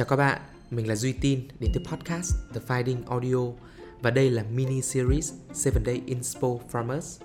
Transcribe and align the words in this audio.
Chào 0.00 0.06
các 0.06 0.16
bạn, 0.16 0.40
mình 0.70 0.88
là 0.88 0.96
Duy 0.96 1.12
Tin 1.12 1.40
đến 1.58 1.70
từ 1.74 1.80
podcast 1.84 2.34
The 2.54 2.60
Finding 2.68 2.96
Audio 3.08 3.52
và 4.02 4.10
đây 4.10 4.30
là 4.30 4.42
mini 4.42 4.82
series 4.82 5.32
7 5.64 5.84
Day 5.86 6.02
Inspo 6.06 6.48
from 6.72 6.98
Us. 6.98 7.20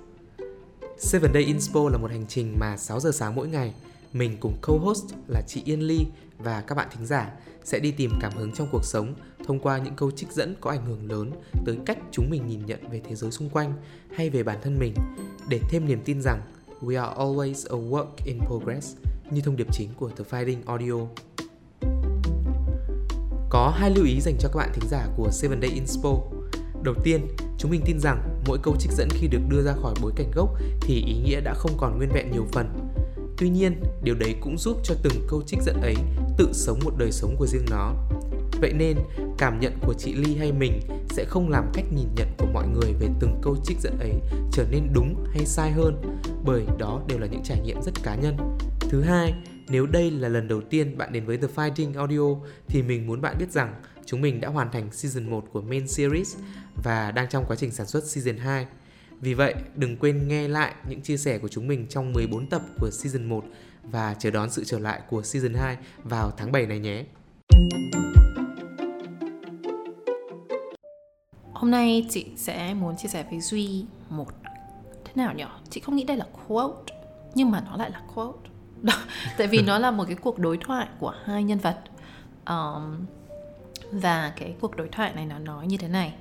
7 1.14 1.32
Day 1.34 1.44
Inspo 1.44 1.90
là 1.90 1.98
một 1.98 2.12
hành 2.12 2.26
trình 2.28 2.56
mà 2.60 2.78
6 2.78 3.00
giờ 3.00 3.12
sáng 3.12 3.36
mỗi 3.36 3.48
ngày 3.48 3.74
mình 4.14 4.38
cùng 4.40 4.58
co-host 4.62 5.06
là 5.28 5.42
chị 5.48 5.62
Yên 5.66 5.82
Ly 5.82 6.06
và 6.38 6.62
các 6.62 6.76
bạn 6.76 6.88
thính 6.92 7.06
giả 7.06 7.32
sẽ 7.64 7.80
đi 7.80 7.92
tìm 7.92 8.12
cảm 8.22 8.32
hứng 8.36 8.52
trong 8.52 8.68
cuộc 8.72 8.86
sống 8.86 9.16
thông 9.46 9.60
qua 9.60 9.78
những 9.78 9.96
câu 9.96 10.12
trích 10.12 10.32
dẫn 10.32 10.56
có 10.62 10.70
ảnh 10.70 10.86
hưởng 10.86 11.12
lớn 11.12 11.32
tới 11.66 11.78
cách 11.86 11.98
chúng 12.12 12.30
mình 12.30 12.48
nhìn 12.48 12.66
nhận 12.66 12.90
về 12.92 13.02
thế 13.10 13.16
giới 13.16 13.32
xung 13.32 13.50
quanh 13.50 13.74
hay 14.16 14.30
về 14.30 14.44
bản 14.44 14.58
thân 14.62 14.80
mình 14.80 14.94
để 15.50 15.60
thêm 15.70 15.88
niềm 15.88 16.02
tin 16.06 16.22
rằng 16.22 16.42
we 16.82 17.04
are 17.04 17.16
always 17.16 17.78
a 17.78 17.90
work 17.90 18.10
in 18.26 18.40
progress 18.48 18.96
như 19.32 19.42
thông 19.42 19.56
điệp 19.56 19.68
chính 19.72 19.90
của 19.98 20.10
The 20.10 20.24
Finding 20.30 20.60
Audio. 20.66 21.08
Có 23.50 23.74
hai 23.78 23.92
lưu 23.92 24.06
ý 24.06 24.22
dành 24.22 24.36
cho 24.40 24.50
các 24.50 24.58
bạn 24.58 24.70
thính 24.74 24.90
giả 24.90 25.08
của 25.18 25.30
7 25.50 25.60
Day 25.62 25.72
Inspo. 25.72 26.10
Đầu 26.84 26.96
tiên, 27.04 27.28
chúng 27.58 27.72
mình 27.72 27.82
tin 27.86 28.00
rằng 28.00 28.42
mỗi 28.48 28.58
câu 28.64 28.76
trích 28.80 28.92
dẫn 28.92 29.08
khi 29.12 29.28
được 29.28 29.40
đưa 29.50 29.62
ra 29.62 29.74
khỏi 29.82 29.94
bối 30.02 30.12
cảnh 30.16 30.32
gốc 30.36 30.50
thì 30.82 31.04
ý 31.08 31.16
nghĩa 31.26 31.42
đã 31.42 31.54
không 31.54 31.72
còn 31.78 31.98
nguyên 31.98 32.10
vẹn 32.10 32.32
nhiều 32.32 32.46
phần. 32.52 32.70
Tuy 33.38 33.50
nhiên, 33.50 33.82
điều 34.04 34.16
đấy 34.16 34.36
cũng 34.42 34.58
giúp 34.58 34.78
cho 34.84 34.96
từng 35.04 35.28
câu 35.28 35.42
trích 35.42 35.62
dẫn 35.62 35.82
ấy 35.82 35.96
tự 36.38 36.50
sống 36.54 36.80
một 36.84 36.94
đời 36.98 37.12
sống 37.12 37.36
của 37.38 37.48
riêng 37.48 37.66
nó. 37.70 37.94
Vậy 38.62 38.74
nên, 38.74 38.98
cảm 39.38 39.60
nhận 39.60 39.74
của 39.82 39.94
chị 39.94 40.14
Ly 40.14 40.36
hay 40.36 40.52
mình 40.52 40.80
sẽ 41.10 41.26
không 41.26 41.50
làm 41.50 41.72
cách 41.74 41.86
nhìn 41.96 42.08
nhận 42.16 42.28
của 42.38 42.48
mọi 42.54 42.68
người 42.68 42.94
về 42.94 43.08
từng 43.20 43.40
câu 43.42 43.56
trích 43.64 43.78
dẫn 43.80 44.00
ấy 44.00 44.14
trở 44.52 44.66
nên 44.72 44.88
đúng 44.94 45.26
hay 45.34 45.46
sai 45.46 45.72
hơn, 45.72 46.20
bởi 46.46 46.66
đó 46.78 47.02
đều 47.08 47.20
là 47.20 47.28
những 47.28 47.44
trải 47.44 47.60
nghiệm 47.60 47.82
rất 47.82 48.04
cá 48.04 48.16
nhân. 48.16 48.38
Thứ 48.80 49.02
hai, 49.02 49.34
nếu 49.70 49.86
đây 49.86 50.12
là 50.12 50.30
lần 50.30 50.48
đầu 50.48 50.62
tiên 50.62 50.98
bạn 50.98 51.14
đến 51.14 51.26
với 51.26 51.38
The 51.38 51.48
Fighting 51.56 51.98
Audio 51.98 52.48
thì 52.68 52.82
mình 52.82 53.08
muốn 53.08 53.22
bạn 53.22 53.36
biết 53.40 53.52
rằng 53.52 53.76
chúng 54.06 54.22
mình 54.22 54.42
đã 54.42 54.50
hoàn 54.50 54.72
thành 54.72 54.92
season 54.92 55.30
1 55.30 55.46
của 55.52 55.62
main 55.62 55.88
series 55.88 56.38
và 56.84 57.12
đang 57.12 57.30
trong 57.30 57.46
quá 57.48 57.56
trình 57.56 57.72
sản 57.72 57.88
xuất 57.88 58.04
season 58.04 58.38
2. 58.38 58.66
Vì 59.20 59.34
vậy, 59.34 59.56
đừng 59.76 59.98
quên 59.98 60.28
nghe 60.28 60.48
lại 60.48 60.74
những 60.90 61.02
chia 61.02 61.18
sẻ 61.18 61.38
của 61.38 61.48
chúng 61.48 61.68
mình 61.68 61.86
trong 61.90 62.14
14 62.14 62.48
tập 62.48 62.62
của 62.80 62.90
season 62.92 63.30
1 63.30 63.46
và 63.84 64.16
chờ 64.20 64.32
đón 64.32 64.52
sự 64.52 64.64
trở 64.64 64.80
lại 64.80 65.02
của 65.10 65.24
season 65.24 65.54
2 65.54 65.78
vào 66.04 66.32
tháng 66.38 66.52
7 66.52 66.68
này 66.68 66.80
nhé. 66.80 67.06
Hôm 71.54 71.72
nay 71.72 72.08
chị 72.10 72.26
sẽ 72.36 72.74
muốn 72.74 72.98
chia 72.98 73.10
sẻ 73.10 73.26
với 73.30 73.42
Duy 73.42 73.86
một 74.10 74.28
thế 75.06 75.12
nào 75.16 75.34
nhỉ? 75.34 75.44
Chị 75.70 75.82
không 75.82 75.96
nghĩ 75.96 76.04
đây 76.04 76.18
là 76.18 76.26
quote 76.48 76.94
nhưng 77.36 77.52
mà 77.52 77.62
nó 77.62 77.78
lại 77.78 77.92
là 77.92 78.02
quote. 78.16 78.55
Đó, 78.82 78.94
tại 79.38 79.48
vì 79.48 79.62
nó 79.62 79.80
là 79.80 79.92
một 79.92 80.04
cái 80.08 80.16
cuộc 80.16 80.40
đối 80.40 80.58
thoại 80.58 80.88
của 81.00 81.14
hai 81.26 81.44
nhân 81.44 81.60
vật. 81.60 81.78
Um, 82.48 83.06
và 83.92 84.34
cái 84.36 84.56
cuộc 84.60 84.76
đối 84.76 84.88
thoại 84.88 85.14
này 85.16 85.26
nó 85.26 85.40
nói 85.40 85.68
như 85.68 85.78
thế 85.78 85.88
này. 85.88 86.14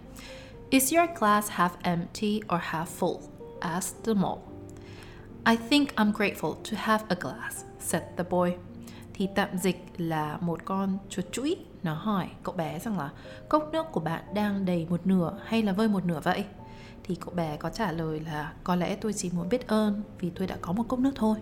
Is 0.70 0.94
your 0.94 1.10
glass 1.18 1.50
half 1.50 1.68
empty 1.82 2.40
or 2.54 2.60
half 2.60 2.86
full? 2.98 3.18
asked 3.60 4.04
the 4.04 4.14
mole. 4.14 4.40
I 5.46 5.56
think 5.70 5.94
I'm 5.94 6.12
grateful 6.12 6.54
to 6.54 6.76
have 6.76 7.04
a 7.08 7.16
glass, 7.20 7.64
said 7.80 8.02
the 8.16 8.24
boy. 8.30 8.50
Thì 9.14 9.28
tạm 9.34 9.58
dịch 9.58 9.84
là 9.96 10.38
một 10.40 10.60
con 10.64 10.98
chuột 11.08 11.24
chuỗi 11.32 11.56
nó 11.82 11.94
hỏi 11.94 12.28
cậu 12.42 12.54
bé 12.54 12.78
rằng 12.78 12.98
là 12.98 13.10
cốc 13.48 13.68
nước 13.72 13.86
của 13.92 14.00
bạn 14.00 14.22
đang 14.34 14.64
đầy 14.64 14.86
một 14.90 15.06
nửa 15.06 15.38
hay 15.44 15.62
là 15.62 15.72
vơi 15.72 15.88
một 15.88 16.04
nửa 16.04 16.20
vậy? 16.20 16.44
Thì 17.04 17.14
cậu 17.14 17.34
bé 17.34 17.56
có 17.56 17.70
trả 17.70 17.92
lời 17.92 18.20
là 18.20 18.52
có 18.64 18.76
lẽ 18.76 18.96
tôi 18.96 19.12
chỉ 19.12 19.30
muốn 19.32 19.48
biết 19.48 19.68
ơn 19.68 20.02
vì 20.20 20.30
tôi 20.30 20.46
đã 20.46 20.56
có 20.60 20.72
một 20.72 20.84
cốc 20.88 20.98
nước 20.98 21.12
thôi. 21.14 21.36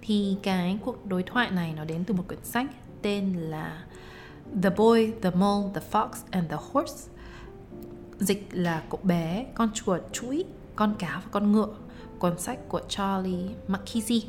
Thì 0.00 0.36
cái 0.42 0.78
cuộc 0.84 1.06
đối 1.06 1.22
thoại 1.22 1.50
này 1.50 1.72
nó 1.76 1.84
đến 1.84 2.04
từ 2.04 2.14
một 2.14 2.24
quyển 2.28 2.44
sách 2.44 2.66
tên 3.02 3.32
là 3.34 3.84
The 4.62 4.70
Boy, 4.70 5.12
the 5.22 5.30
Mole, 5.30 5.70
the 5.74 5.80
Fox 5.90 6.08
and 6.30 6.50
the 6.50 6.56
Horse. 6.72 7.10
Dịch 8.18 8.48
là 8.52 8.82
cậu 8.90 9.00
bé, 9.02 9.46
con 9.54 9.70
chuột, 9.74 10.00
chuỗi, 10.12 10.44
con 10.76 10.94
cá 10.98 11.20
và 11.24 11.30
con 11.30 11.52
ngựa. 11.52 11.68
Cuốn 12.18 12.38
sách 12.38 12.58
của 12.68 12.80
Charlie 12.88 13.48
McKeesey. 13.68 14.26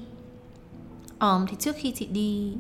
Um, 1.20 1.46
thì 1.48 1.56
trước 1.60 1.76
khi 1.80 1.94
chị 1.96 2.08
đi 2.08 2.54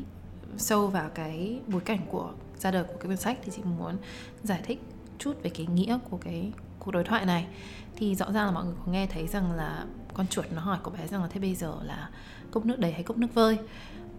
sâu 0.57 0.87
vào 0.87 1.09
cái 1.09 1.59
bối 1.67 1.81
cảnh 1.81 1.99
của 2.09 2.31
ra 2.57 2.71
đời 2.71 2.83
của 2.83 2.93
cái 2.93 3.05
quyển 3.05 3.17
sách 3.17 3.37
thì 3.43 3.51
chị 3.55 3.61
muốn 3.63 3.97
giải 4.43 4.61
thích 4.63 4.81
chút 5.17 5.43
về 5.43 5.49
cái 5.49 5.65
nghĩa 5.65 5.99
của 6.09 6.17
cái 6.17 6.51
cuộc 6.79 6.91
đối 6.91 7.03
thoại 7.03 7.25
này 7.25 7.47
thì 7.95 8.15
rõ 8.15 8.31
ràng 8.31 8.45
là 8.45 8.51
mọi 8.51 8.65
người 8.65 8.75
có 8.85 8.91
nghe 8.91 9.07
thấy 9.07 9.27
rằng 9.27 9.51
là 9.51 9.85
con 10.13 10.27
chuột 10.27 10.45
nó 10.55 10.61
hỏi 10.61 10.77
cậu 10.83 10.93
bé 10.97 11.07
rằng 11.07 11.21
là 11.21 11.27
thế 11.27 11.39
bây 11.39 11.55
giờ 11.55 11.73
là 11.83 12.09
cốc 12.51 12.65
nước 12.65 12.79
đầy 12.79 12.91
hay 12.91 13.03
cốc 13.03 13.17
nước 13.17 13.33
vơi 13.33 13.57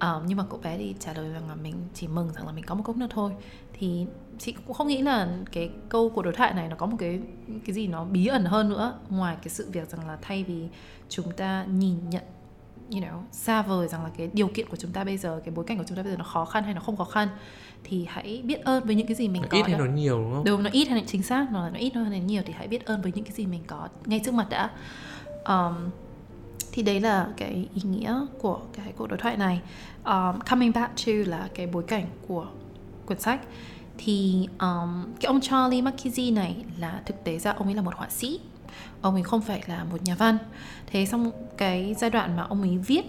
um, 0.01 0.27
nhưng 0.27 0.39
mà 0.39 0.45
cậu 0.51 0.61
bé 0.63 0.79
thì 0.79 0.95
trả 1.01 1.13
lời 1.13 1.33
rằng 1.33 1.49
là 1.49 1.55
mình 1.55 1.75
chỉ 1.95 2.09
mừng 2.09 2.33
rằng 2.33 2.47
là 2.47 2.53
mình 2.53 2.65
có 2.65 2.75
một 2.75 2.83
cốc 2.83 2.97
nước 2.97 3.07
thôi 3.11 3.33
thì 3.73 4.07
chị 4.39 4.55
cũng 4.67 4.77
không 4.77 4.89
nghĩ 4.89 5.03
là 5.03 5.29
cái 5.53 5.71
câu 5.89 6.11
của 6.11 6.23
đối 6.23 6.33
thoại 6.33 6.55
này 6.55 6.69
nó 6.69 6.77
có 6.77 6.87
một 6.87 6.97
cái 7.01 7.21
cái 7.67 7.75
gì 7.75 7.87
nó 7.87 8.05
bí 8.05 8.27
ẩn 8.27 8.45
hơn 8.45 8.69
nữa 8.69 8.99
ngoài 9.09 9.37
cái 9.43 9.49
sự 9.49 9.71
việc 9.73 9.91
rằng 9.91 10.07
là 10.07 10.19
thay 10.23 10.45
vì 10.45 10.69
chúng 11.09 11.33
ta 11.33 11.65
nhìn 11.65 12.11
nhận 12.11 12.23
you 12.93 13.01
know 13.01 13.23
xa 13.33 13.63
vời 13.63 13.89
rằng 13.89 14.05
là 14.05 14.11
cái 14.17 14.31
điều 14.33 14.49
kiện 14.49 14.69
của 14.69 14.77
chúng 14.77 14.93
ta 14.93 15.05
bây 15.05 15.17
giờ 15.17 15.41
cái 15.45 15.55
bối 15.55 15.65
cảnh 15.65 15.79
của 15.79 15.85
chúng 15.89 15.97
ta 15.97 16.03
bây 16.03 16.13
giờ 16.13 16.19
nó 16.19 16.25
khó 16.25 16.45
khăn 16.45 16.65
hay 16.65 16.75
nó 16.75 16.81
không 16.81 16.97
khó 16.97 17.05
khăn 17.05 17.29
thì 17.85 18.07
hãy 18.09 18.43
biết 18.45 18.65
ơn 18.65 18.85
với 18.85 18.95
những 18.95 19.07
cái 19.07 19.15
gì 19.15 19.29
mình 19.29 19.43
nó 19.43 19.49
có 19.51 19.59
ít 19.59 19.63
hay 19.63 19.73
đã. 19.73 19.79
nó 19.79 19.85
nhiều 19.85 20.23
đúng 20.23 20.33
không? 20.35 20.45
đúng 20.45 20.63
nó 20.63 20.71
ít 20.73 20.89
hay 20.89 20.99
là 21.01 21.05
chính 21.07 21.23
xác 21.23 21.53
nó 21.53 21.69
nó 21.69 21.79
ít 21.79 21.95
hơn 21.95 22.11
hay 22.11 22.21
nhiều 22.21 22.43
thì 22.47 22.53
hãy 22.57 22.69
biết 22.69 22.85
ơn 22.87 23.03
với 23.03 23.13
những 23.15 23.25
cái 23.25 23.33
gì 23.33 23.47
mình 23.47 23.63
có 23.67 23.89
ngay 24.07 24.21
trước 24.25 24.35
mặt 24.35 24.47
đã 24.51 24.71
um, 25.45 25.91
thì 26.73 26.83
đấy 26.83 27.01
là 27.01 27.29
cái 27.37 27.69
ý 27.75 27.83
nghĩa 27.85 28.27
của 28.39 28.61
cái 28.73 28.93
cuộc 28.97 29.07
đối 29.07 29.19
thoại 29.19 29.37
này. 29.37 29.61
Um, 30.05 30.41
coming 30.51 30.73
back 30.73 30.93
to 31.07 31.13
là 31.27 31.49
cái 31.55 31.67
bối 31.67 31.83
cảnh 31.83 32.07
của 32.29 32.47
quyển 33.07 33.21
sách. 33.21 33.41
Thì 33.99 34.49
um, 34.59 35.05
cái 35.21 35.27
ông 35.27 35.41
Charlie 35.41 35.83
McKeesey 35.83 36.31
này 36.31 36.57
là 36.79 37.03
thực 37.07 37.25
tế 37.25 37.39
ra 37.39 37.53
ông 37.53 37.67
ấy 37.67 37.75
là 37.75 37.83
một 37.83 37.95
họa 37.95 38.09
sĩ. 38.11 38.41
Ông 39.01 39.15
ấy 39.15 39.23
không 39.23 39.41
phải 39.41 39.63
là 39.67 39.85
một 39.85 40.03
nhà 40.03 40.15
văn. 40.15 40.39
Thế 40.87 41.07
xong 41.07 41.31
cái 41.57 41.95
giai 41.99 42.11
đoạn 42.11 42.37
mà 42.37 42.43
ông 42.43 42.63
ấy 42.63 42.79
viết 42.79 43.05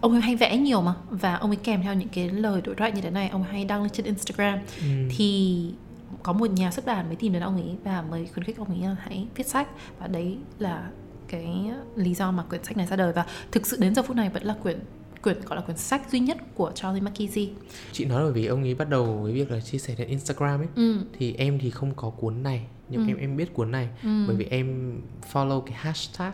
ông 0.00 0.12
ấy 0.12 0.20
hay 0.20 0.36
vẽ 0.36 0.56
nhiều 0.56 0.82
mà 0.82 0.94
và 1.10 1.34
ông 1.34 1.50
ấy 1.50 1.56
kèm 1.56 1.82
theo 1.82 1.94
những 1.94 2.08
cái 2.08 2.28
lời 2.28 2.60
đối 2.64 2.74
thoại 2.74 2.92
như 2.92 3.00
thế 3.00 3.10
này 3.10 3.28
ông 3.28 3.42
ấy 3.42 3.52
hay 3.52 3.64
đăng 3.64 3.82
lên 3.82 3.90
trên 3.90 4.06
Instagram. 4.06 4.58
Ừ. 4.80 4.86
thì 5.10 5.64
có 6.22 6.32
một 6.32 6.50
nhà 6.50 6.70
xuất 6.70 6.86
bản 6.86 7.06
mới 7.06 7.16
tìm 7.16 7.32
đến 7.32 7.42
ông 7.42 7.56
ấy 7.56 7.76
và 7.84 8.02
mới 8.02 8.28
khuyến 8.34 8.44
khích 8.44 8.58
ông 8.58 8.68
ấy 8.68 8.78
là 8.78 8.96
hãy 9.00 9.26
viết 9.34 9.46
sách. 9.46 9.68
Và 9.98 10.06
đấy 10.06 10.38
là 10.58 10.90
cái 11.30 11.70
lý 11.96 12.14
do 12.14 12.30
mà 12.30 12.42
quyển 12.42 12.64
sách 12.64 12.76
này 12.76 12.86
ra 12.86 12.96
đời 12.96 13.12
và 13.12 13.26
thực 13.52 13.66
sự 13.66 13.76
đến 13.80 13.94
giờ 13.94 14.02
phút 14.02 14.16
này 14.16 14.28
vẫn 14.28 14.42
là 14.42 14.54
quyển 14.62 14.78
quyển 15.22 15.40
gọi 15.46 15.56
là 15.56 15.62
quyển 15.62 15.76
sách 15.76 16.02
duy 16.12 16.20
nhất 16.20 16.36
của 16.54 16.72
Charlie 16.74 17.02
McKeesey. 17.02 17.50
Chị 17.92 18.04
nói 18.04 18.22
bởi 18.22 18.32
vì 18.32 18.46
ông 18.46 18.62
ấy 18.62 18.74
bắt 18.74 18.88
đầu 18.88 19.04
với 19.22 19.32
việc 19.32 19.50
là 19.50 19.60
chia 19.60 19.78
sẻ 19.78 19.94
trên 19.98 20.08
Instagram 20.08 20.60
ấy 20.60 20.66
Ừ. 20.76 20.98
thì 21.18 21.34
em 21.38 21.58
thì 21.58 21.70
không 21.70 21.92
có 21.96 22.10
cuốn 22.10 22.42
này 22.42 22.62
nhưng 22.88 23.00
Ừ. 23.00 23.08
em 23.08 23.16
em 23.16 23.36
biết 23.36 23.54
cuốn 23.54 23.70
này 23.70 23.88
Ừ. 24.02 24.08
bởi 24.26 24.36
vì 24.36 24.44
em 24.44 24.92
follow 25.32 25.60
cái 25.60 25.74
hashtag 25.80 26.32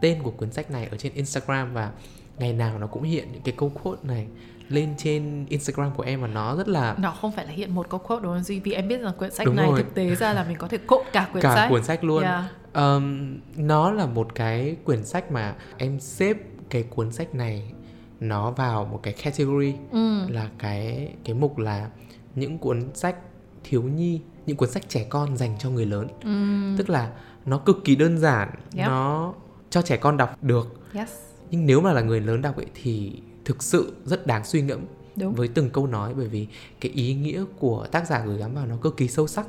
tên 0.00 0.22
của 0.22 0.30
cuốn 0.30 0.52
sách 0.52 0.70
này 0.70 0.86
ở 0.90 0.96
trên 0.96 1.12
Instagram 1.14 1.72
và 1.74 1.90
ngày 2.38 2.52
nào 2.52 2.78
nó 2.78 2.86
cũng 2.86 3.02
hiện 3.02 3.28
những 3.32 3.42
cái 3.42 3.54
câu 3.58 3.72
quote 3.82 4.00
này 4.02 4.26
lên 4.68 4.94
trên 4.98 5.46
Instagram 5.48 5.90
của 5.96 6.02
em 6.02 6.20
và 6.20 6.26
nó 6.28 6.56
rất 6.56 6.68
là 6.68 6.94
Nó 6.98 7.10
không 7.10 7.32
phải 7.32 7.44
là 7.46 7.52
hiện 7.52 7.74
một 7.74 7.88
câu 7.88 8.00
quote 8.00 8.22
đúng 8.22 8.32
không 8.34 8.42
Duy? 8.42 8.60
Vì 8.60 8.72
em 8.72 8.88
biết 8.88 8.98
rằng 9.00 9.12
quyển 9.18 9.30
sách 9.30 9.46
Đúng 9.46 9.56
này 9.56 9.66
rồi. 9.66 9.82
thực 9.82 9.94
tế 9.94 10.14
ra 10.14 10.32
là 10.32 10.44
mình 10.44 10.56
có 10.58 10.68
thể 10.68 10.78
quote 10.78 11.10
cả 11.12 11.28
quyển 11.32 11.42
cả 11.42 11.54
sách. 11.54 11.70
cuốn 11.70 11.84
sách 11.84 12.04
luôn. 12.04 12.22
Yeah. 12.22 12.44
Ờm, 12.78 13.36
nó 13.56 13.90
là 13.92 14.06
một 14.06 14.34
cái 14.34 14.76
quyển 14.84 15.04
sách 15.04 15.32
mà 15.32 15.56
em 15.76 16.00
xếp 16.00 16.36
cái 16.70 16.82
cuốn 16.82 17.12
sách 17.12 17.34
này 17.34 17.72
nó 18.20 18.50
vào 18.50 18.84
một 18.84 19.00
cái 19.02 19.12
category 19.22 19.74
Ừ. 19.90 20.28
là 20.28 20.50
cái 20.58 21.12
cái 21.24 21.34
mục 21.34 21.58
là 21.58 21.90
những 22.34 22.58
cuốn 22.58 22.82
sách 22.94 23.16
thiếu 23.64 23.82
nhi, 23.82 24.20
những 24.46 24.56
cuốn 24.56 24.70
sách 24.70 24.88
trẻ 24.88 25.06
con 25.10 25.36
dành 25.36 25.56
cho 25.58 25.70
người 25.70 25.86
lớn. 25.86 26.06
Ừ. 26.24 26.74
Tức 26.78 26.90
là 26.90 27.12
nó 27.46 27.58
cực 27.58 27.84
kỳ 27.84 27.96
đơn 27.96 28.18
giản, 28.18 28.48
Yep. 28.76 28.86
nó 28.86 29.34
cho 29.70 29.82
trẻ 29.82 29.96
con 29.96 30.16
đọc 30.16 30.38
được 30.42 30.66
Yes. 30.94 31.10
nhưng 31.50 31.66
nếu 31.66 31.80
mà 31.80 31.92
là 31.92 32.00
người 32.00 32.20
lớn 32.20 32.42
đọc 32.42 32.56
ấy 32.56 32.66
thì 32.74 33.22
thực 33.44 33.62
sự 33.62 33.92
rất 34.04 34.26
đáng 34.26 34.44
suy 34.44 34.62
ngẫm 34.62 34.80
Đúng. 35.16 35.34
với 35.34 35.48
từng 35.48 35.70
câu 35.70 35.86
nói 35.86 36.14
bởi 36.14 36.28
vì 36.28 36.46
cái 36.80 36.92
ý 36.92 37.14
nghĩa 37.14 37.44
của 37.58 37.86
tác 37.92 38.06
giả 38.06 38.22
gửi 38.24 38.38
gắm 38.38 38.54
vào 38.54 38.66
nó 38.66 38.76
cực 38.76 38.96
kỳ 38.96 39.08
sâu 39.08 39.26
sắc 39.26 39.46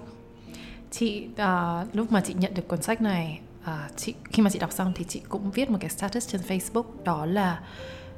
Chị 0.92 1.28
uh, 1.32 1.96
lúc 1.96 2.12
mà 2.12 2.22
chị 2.22 2.34
nhận 2.34 2.54
được 2.54 2.68
cuốn 2.68 2.82
sách 2.82 3.02
này 3.02 3.40
uh, 3.64 3.70
chị 3.96 4.14
khi 4.24 4.44
mà 4.44 4.50
chị 4.50 4.60
đọc 4.60 4.72
xong 4.72 4.92
thì 4.96 5.06
chị 5.08 5.22
cũng 5.30 5.52
viết 5.52 5.70
một 5.70 5.78
cái 5.82 5.90
status 5.90 6.28
trên 6.28 6.42
Facebook 6.42 7.04
đó 7.04 7.26
là 7.26 7.62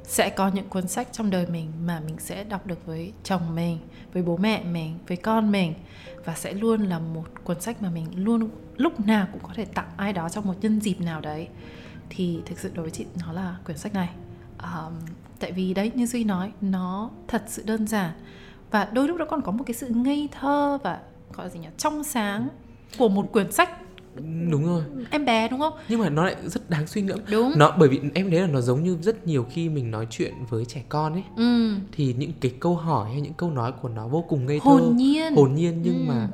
sẽ 0.04 0.30
có 0.30 0.48
những 0.48 0.68
cuốn 0.68 0.88
sách 0.88 1.08
trong 1.12 1.30
đời 1.30 1.46
mình 1.46 1.72
mà 1.84 2.00
mình 2.06 2.16
sẽ 2.18 2.44
đọc 2.44 2.66
được 2.66 2.86
với 2.86 3.12
chồng 3.24 3.54
mình, 3.54 3.78
với 4.12 4.22
bố 4.22 4.36
mẹ 4.36 4.64
mình, 4.64 4.98
với 5.08 5.16
con 5.16 5.52
mình. 5.52 5.74
Và 6.24 6.34
sẽ 6.34 6.52
luôn 6.52 6.82
là 6.82 6.98
một 6.98 7.24
cuốn 7.44 7.60
sách 7.60 7.82
mà 7.82 7.90
mình 7.90 8.06
luôn 8.16 8.48
lúc 8.76 9.06
nào 9.06 9.26
cũng 9.32 9.42
có 9.42 9.50
thể 9.54 9.64
tặng 9.64 9.90
ai 9.96 10.12
đó 10.12 10.28
trong 10.28 10.46
một 10.46 10.54
nhân 10.60 10.80
dịp 10.80 11.00
nào 11.00 11.20
đấy. 11.20 11.48
Thì 12.10 12.38
thực 12.46 12.58
sự 12.58 12.70
đối 12.74 12.82
với 12.82 12.90
chị 12.90 13.06
nó 13.20 13.32
là 13.32 13.56
quyển 13.64 13.78
sách 13.78 13.94
này. 13.94 14.08
Um, 14.58 14.92
tại 15.38 15.52
vì 15.52 15.74
đấy 15.74 15.92
như 15.94 16.06
duy 16.06 16.24
nói 16.24 16.52
nó 16.60 17.10
thật 17.28 17.44
sự 17.46 17.62
đơn 17.66 17.86
giản. 17.86 18.12
Và 18.70 18.84
đôi 18.84 19.08
lúc 19.08 19.16
nó 19.16 19.24
còn 19.24 19.42
có 19.42 19.52
một 19.52 19.64
cái 19.66 19.74
sự 19.74 19.88
ngây 19.88 20.28
thơ 20.40 20.78
và 20.82 21.00
gọi 21.32 21.46
là 21.46 21.50
gì 21.50 21.58
nhỉ 21.58 21.68
trong 21.78 22.04
sáng 22.04 22.48
của 22.98 23.08
một 23.08 23.32
quyển 23.32 23.52
sách. 23.52 23.70
Đúng 24.50 24.66
rồi. 24.66 24.82
Em 25.10 25.24
bé 25.24 25.48
đúng 25.48 25.60
không? 25.60 25.72
Nhưng 25.88 26.00
mà 26.00 26.08
nó 26.10 26.24
lại 26.24 26.36
rất 26.44 26.70
đáng 26.70 26.86
suy 26.86 27.02
ngẫm. 27.02 27.18
Đúng. 27.30 27.52
Nó 27.56 27.76
bởi 27.78 27.88
vì 27.88 28.00
em 28.14 28.30
thấy 28.30 28.40
là 28.40 28.46
nó 28.46 28.60
giống 28.60 28.82
như 28.82 28.96
rất 29.02 29.26
nhiều 29.26 29.46
khi 29.50 29.68
mình 29.68 29.90
nói 29.90 30.06
chuyện 30.10 30.34
với 30.50 30.64
trẻ 30.64 30.82
con 30.88 31.12
ấy. 31.12 31.22
Ừ. 31.36 31.74
Thì 31.92 32.14
những 32.18 32.32
cái 32.40 32.52
câu 32.60 32.76
hỏi 32.76 33.10
hay 33.10 33.20
những 33.20 33.32
câu 33.32 33.50
nói 33.50 33.72
của 33.82 33.88
nó 33.88 34.08
vô 34.08 34.24
cùng 34.28 34.46
ngây 34.46 34.60
thơ. 34.64 34.70
Hồn 34.70 34.96
nhiên. 34.96 35.34
Hồn 35.36 35.54
nhiên 35.54 35.82
nhưng 35.82 35.94
Ừ. 35.94 36.04
mà 36.08 36.28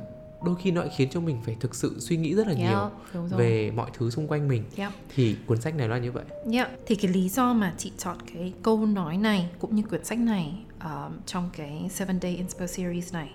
đôi 0.45 0.55
khi 0.61 0.71
nó 0.71 0.81
lại 0.81 0.89
khiến 0.97 1.09
cho 1.11 1.19
mình 1.19 1.37
phải 1.45 1.55
thực 1.59 1.75
sự 1.75 1.95
suy 1.99 2.17
nghĩ 2.17 2.33
rất 2.35 2.47
là 2.47 2.53
Yeah, 2.53 2.69
nhiều 2.69 2.89
đúng 3.13 3.27
rồi. 3.29 3.39
về 3.39 3.71
mọi 3.71 3.89
thứ 3.97 4.09
xung 4.09 4.27
quanh 4.27 4.47
mình. 4.47 4.63
Yep. 4.77 4.91
thì 5.15 5.35
cuốn 5.47 5.61
sách 5.61 5.75
này 5.75 5.87
nó 5.87 5.93
là 5.95 5.99
như 6.01 6.11
vậy. 6.11 6.23
Yeah. 6.51 6.69
Thì 6.85 6.95
cái 6.95 7.11
lý 7.11 7.29
do 7.29 7.53
mà 7.53 7.73
chị 7.77 7.91
chọn 7.97 8.17
cái 8.33 8.53
câu 8.63 8.85
nói 8.85 9.17
này 9.17 9.49
cũng 9.59 9.75
như 9.75 9.83
quyển 9.83 10.05
sách 10.05 10.19
này 10.19 10.53
um, 10.83 11.11
trong 11.25 11.49
cái 11.57 11.87
Seven 11.91 12.19
Day 12.21 12.35
Inspo 12.35 12.65
Series 12.67 13.13
này 13.13 13.29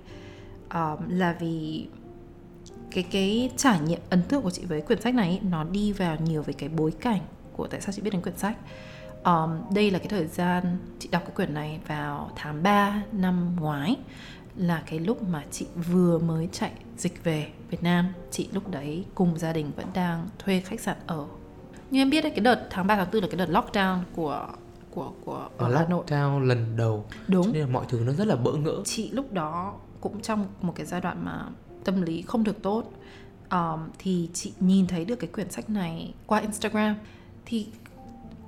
um, 0.74 0.98
là 1.08 1.36
vì 1.40 1.86
cái 2.94 3.04
cái 3.10 3.50
trải 3.56 3.80
nghiệm 3.80 4.00
ấn 4.10 4.22
tượng 4.22 4.42
của 4.42 4.50
chị 4.50 4.64
với 4.64 4.80
quyển 4.80 5.00
sách 5.00 5.14
này 5.14 5.40
nó 5.50 5.64
đi 5.64 5.92
vào 5.92 6.16
nhiều 6.16 6.42
về 6.42 6.52
cái 6.52 6.68
bối 6.68 6.92
cảnh 7.00 7.20
của 7.56 7.66
tại 7.66 7.80
sao 7.80 7.92
chị 7.92 8.02
biết 8.02 8.10
đến 8.12 8.22
quyển 8.22 8.36
sách. 8.36 8.56
Um, 9.24 9.74
đây 9.74 9.90
là 9.90 9.98
cái 9.98 10.08
thời 10.08 10.26
gian 10.26 10.78
chị 10.98 11.08
đọc 11.12 11.22
cái 11.26 11.34
quyển 11.36 11.54
này 11.54 11.80
vào 11.86 12.30
tháng 12.36 12.62
3 12.62 13.02
năm 13.12 13.56
ngoái 13.60 13.96
là 14.56 14.82
cái 14.86 14.98
lúc 14.98 15.22
mà 15.22 15.44
chị 15.50 15.66
vừa 15.92 16.18
mới 16.18 16.48
chạy 16.52 16.70
dịch 16.96 17.24
về 17.24 17.48
Việt 17.70 17.82
Nam. 17.82 18.12
Chị 18.30 18.48
lúc 18.52 18.70
đấy 18.70 19.04
cùng 19.14 19.38
gia 19.38 19.52
đình 19.52 19.70
vẫn 19.76 19.86
đang 19.94 20.28
thuê 20.38 20.60
khách 20.60 20.80
sạn 20.80 20.96
ở. 21.06 21.26
Như 21.90 22.00
em 22.00 22.10
biết 22.10 22.20
đấy 22.20 22.30
cái 22.30 22.40
đợt 22.40 22.66
tháng 22.70 22.86
3 22.86 22.96
tháng 22.96 23.08
4 23.12 23.22
là 23.22 23.28
cái 23.30 23.46
đợt 23.46 23.60
lockdown 23.60 23.98
của 24.16 24.48
của 24.90 25.12
của 25.24 25.48
ở 25.56 25.72
ở 25.72 25.76
Hà 25.76 25.86
Nội. 25.88 26.04
lockdown 26.06 26.40
lần 26.46 26.76
đầu. 26.76 27.04
Đúng. 27.28 27.46
Cho 27.46 27.52
nên 27.52 27.62
là 27.62 27.68
mọi 27.68 27.86
thứ 27.88 28.00
nó 28.06 28.12
rất 28.12 28.26
là 28.26 28.36
bỡ 28.36 28.52
ngỡ. 28.52 28.82
Chị 28.84 29.10
lúc 29.10 29.32
đó 29.32 29.74
cũng 30.00 30.20
trong 30.20 30.46
một 30.60 30.72
cái 30.76 30.86
giai 30.86 31.00
đoạn 31.00 31.24
mà 31.24 31.46
tâm 31.84 32.02
lý 32.02 32.22
không 32.22 32.44
được 32.44 32.62
tốt. 32.62 32.82
Um, 33.50 33.88
thì 33.98 34.28
chị 34.32 34.52
nhìn 34.60 34.86
thấy 34.86 35.04
được 35.04 35.16
cái 35.16 35.30
quyển 35.32 35.50
sách 35.50 35.70
này 35.70 36.14
qua 36.26 36.40
Instagram. 36.40 36.94
Thì 37.46 37.66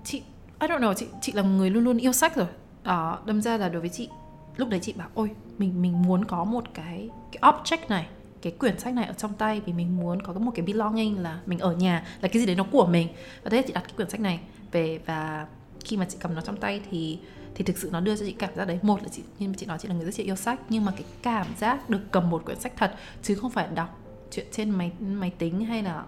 chị 0.05 0.23
I 0.61 0.69
don't 0.69 0.81
know 0.81 0.95
chị 0.95 1.07
chị 1.21 1.33
là 1.33 1.43
người 1.43 1.71
luôn 1.71 1.85
luôn 1.85 1.99
yêu 1.99 2.13
sách 2.13 2.37
rồi. 2.37 2.47
Đó 2.85 3.19
đâm 3.27 3.43
ra 3.43 3.57
là 3.57 3.69
đối 3.69 3.81
với 3.81 3.91
chị 3.91 4.09
lúc 4.57 4.69
đấy 4.69 4.81
chị 4.83 4.93
bảo 4.93 5.09
ôi 5.15 5.31
mình 5.59 5.83
mình 5.83 6.03
muốn 6.03 6.25
có 6.25 6.45
một 6.45 6.65
cái 6.75 7.11
cái 7.33 7.53
object 7.53 7.89
này 7.89 8.07
cái 8.43 8.53
quyển 8.53 8.79
sách 8.79 8.95
này 8.95 9.05
ở 9.05 9.13
trong 9.13 9.35
tay 9.35 9.61
vì 9.67 9.73
mình 9.73 9.97
muốn 9.97 10.23
có 10.23 10.33
một 10.33 10.53
cái 10.55 10.67
belonging 10.67 11.19
là 11.19 11.41
mình 11.47 11.59
ở 11.59 11.73
nhà 11.73 12.07
là 12.21 12.29
cái 12.29 12.41
gì 12.41 12.47
đấy 12.47 12.57
nó 12.57 12.65
của 12.65 12.87
mình. 12.87 13.09
Và 13.43 13.51
thế 13.51 13.63
chị 13.67 13.73
đặt 13.73 13.81
cái 13.81 13.93
quyển 13.97 14.11
sách 14.11 14.21
này 14.21 14.41
về 14.73 14.99
và 15.07 15.47
khi 15.85 15.97
mà 15.97 16.05
chị 16.05 16.17
cầm 16.21 16.35
nó 16.35 16.41
trong 16.41 16.57
tay 16.57 16.81
thì 16.91 17.19
thì 17.57 17.65
thực 17.65 17.79
sự 17.79 17.89
nó 17.93 18.01
đưa 18.01 18.17
cho 18.17 18.25
chị 18.27 18.33
cảm 18.33 18.55
giác 18.57 18.65
đấy. 18.65 18.79
Một 18.83 19.03
là 19.03 19.09
chị, 19.09 19.23
như 19.39 19.53
chị 19.57 19.67
nói, 19.67 19.79
chị 19.79 19.89
là 19.89 19.95
người 19.95 20.05
rất 20.05 20.15
chị 20.15 20.23
yêu 20.23 20.37
sách, 20.37 20.61
nhưng 20.69 20.85
mà 20.85 20.93
cái 20.93 21.05
cảm 21.23 21.47
giác 21.59 21.91
được 21.91 22.01
cầm 22.11 22.31
một 22.31 22.45
quyển 22.45 22.61
sách 22.61 22.73
thật, 22.77 22.95
chứ 23.23 23.35
không 23.35 23.51
phải 23.51 23.69
đọc 23.75 23.99
chuyện 24.31 24.47
trên 24.53 24.71
máy 24.71 24.93
máy 25.01 25.33
tính 25.39 25.65
hay 25.65 25.83
là 25.83 26.05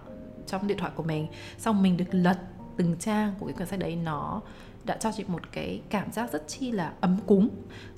trong 0.47 0.67
điện 0.67 0.77
thoại 0.77 0.91
của 0.95 1.03
mình. 1.03 1.27
Xong 1.57 1.81
mình 1.81 1.97
được 1.97 2.05
lật 2.11 2.37
từng 2.77 2.95
trang 2.99 3.33
của 3.39 3.45
cái 3.45 3.53
quyển 3.55 3.67
sách 3.67 3.79
đấy, 3.79 3.95
nó 3.95 4.41
đã 4.85 4.97
cho 4.97 5.11
chị 5.17 5.23
một 5.27 5.51
cái 5.51 5.81
cảm 5.89 6.11
giác 6.11 6.31
rất 6.31 6.47
chi 6.47 6.71
là 6.71 6.93
ấm 7.01 7.17
cúng. 7.25 7.49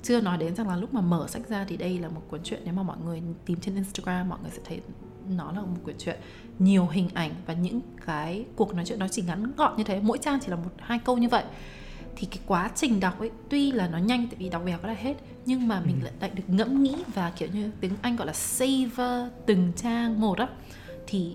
Chưa 0.02 0.20
nói 0.20 0.38
đến 0.38 0.54
rằng 0.56 0.68
là 0.68 0.76
lúc 0.76 0.94
mà 0.94 1.00
mở 1.00 1.26
sách 1.28 1.48
ra 1.48 1.64
thì 1.68 1.76
đây 1.76 1.98
là 1.98 2.08
một 2.08 2.22
cuốn 2.28 2.40
truyện, 2.42 2.60
nếu 2.64 2.74
mà 2.74 2.82
mọi 2.82 2.96
người 3.04 3.22
tìm 3.46 3.60
trên 3.60 3.74
Instagram, 3.74 4.28
mọi 4.28 4.38
người 4.42 4.50
sẽ 4.50 4.62
thấy 4.64 4.80
nó 5.28 5.52
là 5.52 5.60
một 5.60 5.76
quyển 5.84 5.98
truyện 5.98 6.16
nhiều 6.58 6.86
hình 6.86 7.08
ảnh 7.14 7.30
và 7.46 7.54
những 7.54 7.80
cái 8.06 8.44
cuộc 8.56 8.74
nói 8.74 8.84
chuyện 8.84 8.98
nó 8.98 9.08
chỉ 9.08 9.22
ngắn 9.22 9.52
gọn 9.56 9.76
như 9.76 9.84
thế. 9.84 10.00
Mỗi 10.00 10.18
trang 10.18 10.38
chỉ 10.42 10.48
là 10.48 10.56
một, 10.56 10.70
hai 10.78 10.98
câu 11.04 11.18
như 11.18 11.28
vậy 11.28 11.44
thì 12.16 12.26
cái 12.30 12.38
quá 12.46 12.70
trình 12.74 13.00
đọc 13.00 13.20
ấy 13.20 13.30
tuy 13.48 13.72
là 13.72 13.88
nó 13.88 13.98
nhanh 13.98 14.26
tại 14.26 14.36
vì 14.38 14.48
đọc 14.48 14.62
vèo 14.64 14.78
là 14.82 14.94
hết 14.94 15.14
nhưng 15.46 15.68
mà 15.68 15.82
mình 15.86 15.96
lại, 16.02 16.12
lại 16.20 16.30
được 16.34 16.44
ngẫm 16.46 16.82
nghĩ 16.82 16.94
và 17.14 17.32
kiểu 17.36 17.48
như 17.52 17.70
tiếng 17.80 17.92
Anh 18.02 18.16
gọi 18.16 18.26
là 18.26 18.32
savor 18.32 19.32
từng 19.46 19.72
trang 19.76 20.20
một 20.20 20.38
á 20.38 20.48
thì 21.06 21.34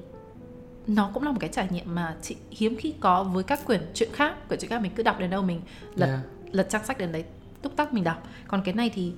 nó 0.88 1.12
cũng 1.14 1.24
là 1.24 1.32
một 1.32 1.38
cái 1.40 1.50
trải 1.54 1.68
nghiệm 1.72 1.96
mà 1.96 2.16
chị 2.22 2.36
hiếm 2.52 2.76
khi 2.80 2.94
có 3.00 3.24
với 3.24 3.44
các 3.44 3.66
quyển 3.66 3.82
truyện 3.94 4.10
khác 4.14 4.48
quyển 4.48 4.60
truyện 4.60 4.70
khác 4.70 4.82
mình 4.82 4.92
cứ 4.96 5.04
đọc 5.04 5.20
đến 5.20 5.30
đâu 5.30 5.42
mình 5.42 5.62
lật 5.96 6.06
Yeah. 6.06 6.20
lật 6.52 6.68
trang 6.70 6.86
sách 6.86 6.98
đến 6.98 7.12
đấy 7.12 7.24
túc 7.62 7.76
tắc 7.76 7.94
mình 7.94 8.04
đọc. 8.04 8.28
Còn 8.48 8.62
cái 8.66 8.74
này 8.74 8.90
thì 8.94 9.14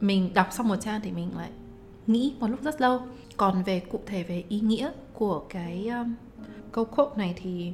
mình 0.00 0.34
đọc 0.34 0.46
xong 0.50 0.68
một 0.68 0.76
trang 0.76 1.00
thì 1.00 1.12
mình 1.12 1.30
lại 1.36 1.50
nghĩ 2.06 2.34
một 2.40 2.46
lúc 2.46 2.62
rất 2.62 2.80
lâu. 2.80 3.00
Còn 3.36 3.62
về 3.62 3.80
cụ 3.80 4.00
thể 4.06 4.22
về 4.22 4.44
ý 4.48 4.60
nghĩa 4.60 4.90
của 5.12 5.44
cái 5.48 5.88
um, 5.88 6.14
câu 6.72 6.84
quote 6.84 7.16
này 7.16 7.34
thì 7.42 7.72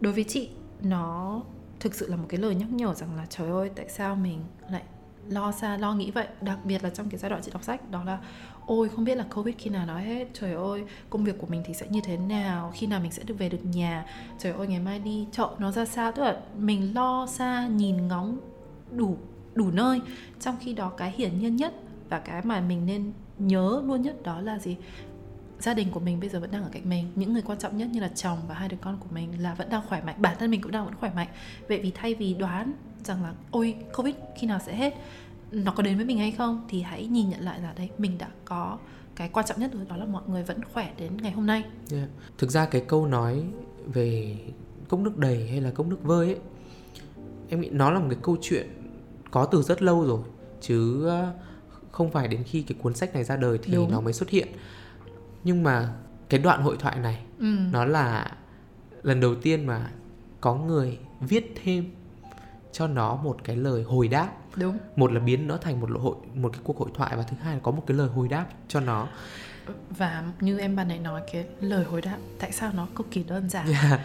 đối 0.00 0.12
với 0.12 0.24
chị 0.24 0.48
nó 0.82 1.40
thực 1.80 1.94
sự 1.94 2.10
là 2.10 2.16
một 2.16 2.26
cái 2.28 2.40
lời 2.40 2.54
nhắc 2.54 2.72
nhở 2.72 2.94
rằng 2.94 3.16
là, 3.16 3.26
trời 3.30 3.50
ơi, 3.50 3.70
tại 3.76 3.88
sao 3.88 4.16
mình 4.16 4.40
lại 4.70 4.82
lo 5.28 5.52
xa, 5.52 5.76
lo 5.76 5.94
nghĩ 5.94 6.10
vậy? 6.10 6.26
Đặc 6.40 6.58
biệt 6.64 6.84
là 6.84 6.90
trong 6.90 7.08
cái 7.08 7.18
giai 7.18 7.30
đoạn 7.30 7.42
chị 7.44 7.50
đọc 7.52 7.64
sách, 7.64 7.90
đó 7.90 8.04
là, 8.04 8.18
ôi, 8.66 8.88
không 8.88 9.04
biết 9.04 9.14
là 9.14 9.24
covid 9.34 9.54
khi 9.58 9.70
nào 9.70 9.86
nói 9.86 10.02
hết. 10.02 10.28
Trời 10.32 10.54
ơi, 10.54 10.84
công 11.10 11.24
việc 11.24 11.38
của 11.38 11.46
mình 11.46 11.62
thì 11.66 11.74
sẽ 11.74 11.86
như 11.90 12.00
thế 12.04 12.16
nào? 12.16 12.72
Khi 12.74 12.86
nào 12.86 13.00
mình 13.00 13.12
sẽ 13.12 13.22
được 13.22 13.34
về 13.38 13.48
được 13.48 13.64
nhà? 13.64 14.06
Trời 14.38 14.52
ơi, 14.52 14.66
ngày 14.66 14.80
mai 14.80 14.98
đi 14.98 15.26
chợ 15.32 15.50
nó 15.58 15.72
ra 15.72 15.84
sao? 15.84 16.12
Tức 16.12 16.22
là 16.22 16.40
mình 16.58 16.94
lo 16.94 17.26
xa, 17.26 17.66
nhìn 17.66 18.08
ngóng 18.08 18.38
đủ 18.90 19.16
đủ 19.54 19.70
nơi. 19.70 20.00
Trong 20.40 20.56
khi 20.60 20.72
đó, 20.72 20.88
cái 20.96 21.10
hiển 21.16 21.38
nhiên 21.38 21.56
nhất 21.56 21.74
và 22.08 22.18
cái 22.18 22.42
mà 22.44 22.60
mình 22.60 22.86
nên 22.86 23.12
nhớ 23.38 23.82
luôn 23.86 24.02
nhất 24.02 24.22
đó 24.22 24.40
là 24.40 24.58
gì? 24.58 24.76
Gia 25.62 25.74
đình 25.74 25.90
của 25.90 26.00
mình 26.00 26.20
bây 26.20 26.28
giờ 26.28 26.40
vẫn 26.40 26.50
đang 26.50 26.62
ở 26.62 26.70
cạnh 26.72 26.88
mình. 26.88 27.12
Những 27.14 27.32
người 27.32 27.42
quan 27.42 27.58
trọng 27.58 27.76
nhất 27.76 27.88
như 27.92 28.00
là 28.00 28.08
chồng 28.08 28.38
và 28.48 28.54
hai 28.54 28.68
đứa 28.68 28.76
con 28.80 28.98
của 29.00 29.08
mình 29.10 29.42
là 29.42 29.54
vẫn 29.54 29.70
đang 29.70 29.82
khỏe 29.88 30.02
mạnh. 30.02 30.14
Bản 30.18 30.36
thân 30.38 30.50
mình 30.50 30.60
cũng 30.60 30.72
đang 30.72 30.84
vẫn 30.84 30.94
khỏe 30.94 31.10
mạnh. 31.14 31.28
Vậy 31.68 31.80
vì 31.82 31.90
thay 31.94 32.14
vì 32.14 32.34
đoán 32.34 32.72
rằng 33.04 33.22
là 33.22 33.34
ôi 33.50 33.76
covid 33.96 34.14
khi 34.38 34.46
nào 34.46 34.58
sẽ 34.66 34.74
hết? 34.74 34.94
Nó 35.52 35.72
có 35.72 35.82
đến 35.82 35.96
với 35.96 36.06
mình 36.06 36.18
hay 36.18 36.32
không? 36.32 36.66
Thì 36.68 36.82
hãy 36.82 37.06
nhìn 37.06 37.30
nhận 37.30 37.40
lại 37.40 37.60
là 37.60 37.72
đấy 37.76 37.88
mình 37.98 38.18
đã 38.18 38.28
có 38.44 38.78
cái 39.16 39.28
quan 39.28 39.46
trọng 39.46 39.60
nhất 39.60 39.70
rồi 39.74 39.86
đó 39.88 39.96
là 39.96 40.04
mọi 40.04 40.22
người 40.26 40.42
vẫn 40.42 40.64
khỏe 40.72 40.92
đến 40.98 41.16
ngày 41.22 41.32
hôm 41.32 41.46
nay. 41.46 41.64
Yeah. 41.92 42.08
Thực 42.38 42.50
ra 42.50 42.66
cái 42.66 42.84
câu 42.88 43.06
nói 43.06 43.42
về 43.86 44.36
cốc 44.88 45.00
nước 45.00 45.16
đầy 45.18 45.48
hay 45.48 45.60
là 45.60 45.70
cốc 45.70 45.86
nước 45.86 46.02
vơi 46.02 46.26
ấy 46.26 46.38
Em 47.48 47.60
nghĩ 47.60 47.68
nó 47.72 47.90
là 47.90 47.98
một 48.00 48.06
cái 48.10 48.18
câu 48.22 48.36
chuyện 48.40 48.68
có 49.30 49.44
từ 49.44 49.62
rất 49.62 49.82
lâu 49.82 50.06
rồi 50.06 50.20
Chứ 50.60 51.06
ờ, 51.08 51.32
không 51.90 52.10
phải 52.10 52.28
đến 52.28 52.42
khi 52.44 52.62
cái 52.62 52.78
cuốn 52.82 52.94
sách 52.94 53.14
này 53.14 53.24
ra 53.24 53.36
đời 53.36 53.58
thì 53.62 53.72
Đúng. 53.72 53.90
nó 53.90 54.00
mới 54.00 54.12
xuất 54.12 54.30
hiện 54.30 54.48
Nhưng 55.44 55.62
mà 55.62 55.92
cái 56.28 56.40
đoạn 56.40 56.62
hội 56.62 56.76
thoại 56.78 56.98
này 56.98 57.22
ừ. 57.38 57.56
nó 57.72 57.84
là 57.84 58.36
lần 59.02 59.20
đầu 59.20 59.34
tiên 59.34 59.66
mà 59.66 59.90
có 60.40 60.54
người 60.54 60.98
viết 61.20 61.54
thêm 61.64 61.90
cho 62.72 62.86
nó 62.86 63.16
một 63.16 63.36
cái 63.44 63.56
lời 63.56 63.82
hồi 63.82 64.08
đáp 64.08 64.32
đúng 64.56 64.78
một 64.96 65.12
là 65.12 65.20
biến 65.20 65.48
nó 65.48 65.56
thành 65.56 65.80
một 65.80 65.90
hội 66.00 66.16
một 66.34 66.52
cái 66.52 66.60
cuộc 66.64 66.78
hội 66.78 66.90
thoại 66.94 67.16
và 67.16 67.22
thứ 67.22 67.36
hai 67.42 67.54
là 67.54 67.60
có 67.62 67.70
một 67.70 67.82
cái 67.86 67.96
lời 67.96 68.08
hồi 68.08 68.28
đáp 68.28 68.46
cho 68.68 68.80
nó 68.80 69.08
và 69.90 70.24
như 70.40 70.58
em 70.58 70.76
ban 70.76 70.88
nãy 70.88 70.98
nói 70.98 71.22
cái 71.32 71.44
lời 71.60 71.84
hồi 71.84 72.02
đáp 72.02 72.18
tại 72.38 72.52
sao 72.52 72.72
nó 72.74 72.88
cực 72.96 73.10
kỳ 73.10 73.22
đơn 73.22 73.50
giản 73.50 73.66
Yeah. 73.66 74.00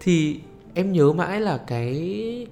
thì 0.00 0.40
em 0.74 0.92
nhớ 0.92 1.12
mãi 1.12 1.40
là 1.40 1.58
cái 1.66 2.46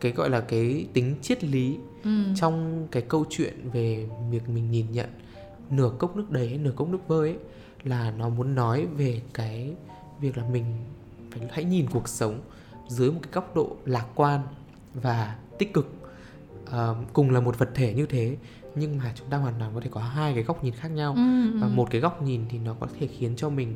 cái 0.00 0.12
gọi 0.12 0.30
là 0.30 0.40
cái 0.40 0.86
tính 0.92 1.14
triết 1.22 1.44
lý 1.44 1.78
ừ. 2.04 2.10
trong 2.36 2.86
cái 2.90 3.02
câu 3.02 3.24
chuyện 3.30 3.70
về 3.72 4.08
việc 4.30 4.48
mình 4.48 4.70
nhìn 4.70 4.86
nhận 4.92 5.08
nửa 5.70 5.90
cốc 5.98 6.16
nước 6.16 6.30
đầy 6.30 6.48
hay 6.48 6.58
nửa 6.58 6.72
cốc 6.76 6.88
nước 6.88 7.08
vơi 7.08 7.28
ấy 7.28 7.38
là 7.84 8.10
nó 8.10 8.28
muốn 8.28 8.54
nói 8.54 8.86
về 8.86 9.22
cái 9.34 9.74
việc 10.20 10.38
là 10.38 10.44
mình 10.48 10.64
phải 11.30 11.48
hãy 11.50 11.64
nhìn 11.64 11.86
cuộc 11.92 12.08
sống 12.08 12.40
dưới 12.88 13.10
một 13.10 13.20
cái 13.22 13.32
góc 13.32 13.56
độ 13.56 13.76
lạc 13.84 14.06
quan 14.14 14.40
và 14.94 15.36
tích 15.58 15.74
cực. 15.74 15.92
Ờ, 16.66 16.96
cùng 17.12 17.30
là 17.30 17.40
một 17.40 17.58
vật 17.58 17.70
thể 17.74 17.94
như 17.94 18.06
thế 18.06 18.36
nhưng 18.74 18.98
mà 18.98 19.12
chúng 19.14 19.28
ta 19.28 19.36
hoàn 19.36 19.54
toàn 19.58 19.70
có 19.74 19.80
thể 19.80 19.90
có 19.92 20.00
hai 20.00 20.34
cái 20.34 20.42
góc 20.42 20.64
nhìn 20.64 20.74
khác 20.74 20.88
nhau. 20.88 21.14
Ừ, 21.14 21.58
và 21.60 21.66
ừ. 21.66 21.72
một 21.74 21.88
cái 21.90 22.00
góc 22.00 22.22
nhìn 22.22 22.44
thì 22.48 22.58
nó 22.58 22.74
có 22.80 22.86
thể 23.00 23.06
khiến 23.06 23.36
cho 23.36 23.48
mình 23.48 23.74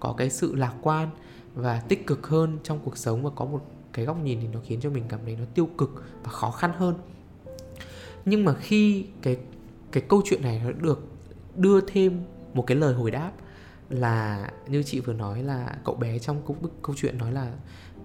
có 0.00 0.14
cái 0.18 0.30
sự 0.30 0.54
lạc 0.54 0.74
quan 0.82 1.08
và 1.54 1.80
tích 1.80 2.06
cực 2.06 2.26
hơn 2.26 2.58
trong 2.62 2.78
cuộc 2.84 2.96
sống 2.96 3.22
và 3.22 3.30
có 3.36 3.44
một 3.44 3.64
cái 3.92 4.04
góc 4.04 4.22
nhìn 4.22 4.38
thì 4.40 4.48
nó 4.52 4.60
khiến 4.64 4.80
cho 4.80 4.90
mình 4.90 5.04
cảm 5.08 5.20
thấy 5.24 5.36
nó 5.36 5.44
tiêu 5.54 5.68
cực 5.78 6.04
và 6.22 6.30
khó 6.30 6.50
khăn 6.50 6.72
hơn. 6.76 6.94
Nhưng 8.24 8.44
mà 8.44 8.54
khi 8.54 9.06
cái 9.22 9.36
cái 9.92 10.02
câu 10.08 10.22
chuyện 10.24 10.42
này 10.42 10.60
nó 10.64 10.72
được 10.72 11.08
đưa 11.58 11.80
thêm 11.80 12.20
một 12.54 12.66
cái 12.66 12.76
lời 12.76 12.94
hồi 12.94 13.10
đáp 13.10 13.32
là 13.90 14.50
như 14.68 14.82
chị 14.82 15.00
vừa 15.00 15.12
nói 15.12 15.42
là 15.42 15.76
cậu 15.84 15.94
bé 15.94 16.18
trong 16.18 16.42
câu, 16.46 16.56
bức 16.60 16.82
câu 16.82 16.96
chuyện 16.98 17.18
nói 17.18 17.32
là 17.32 17.52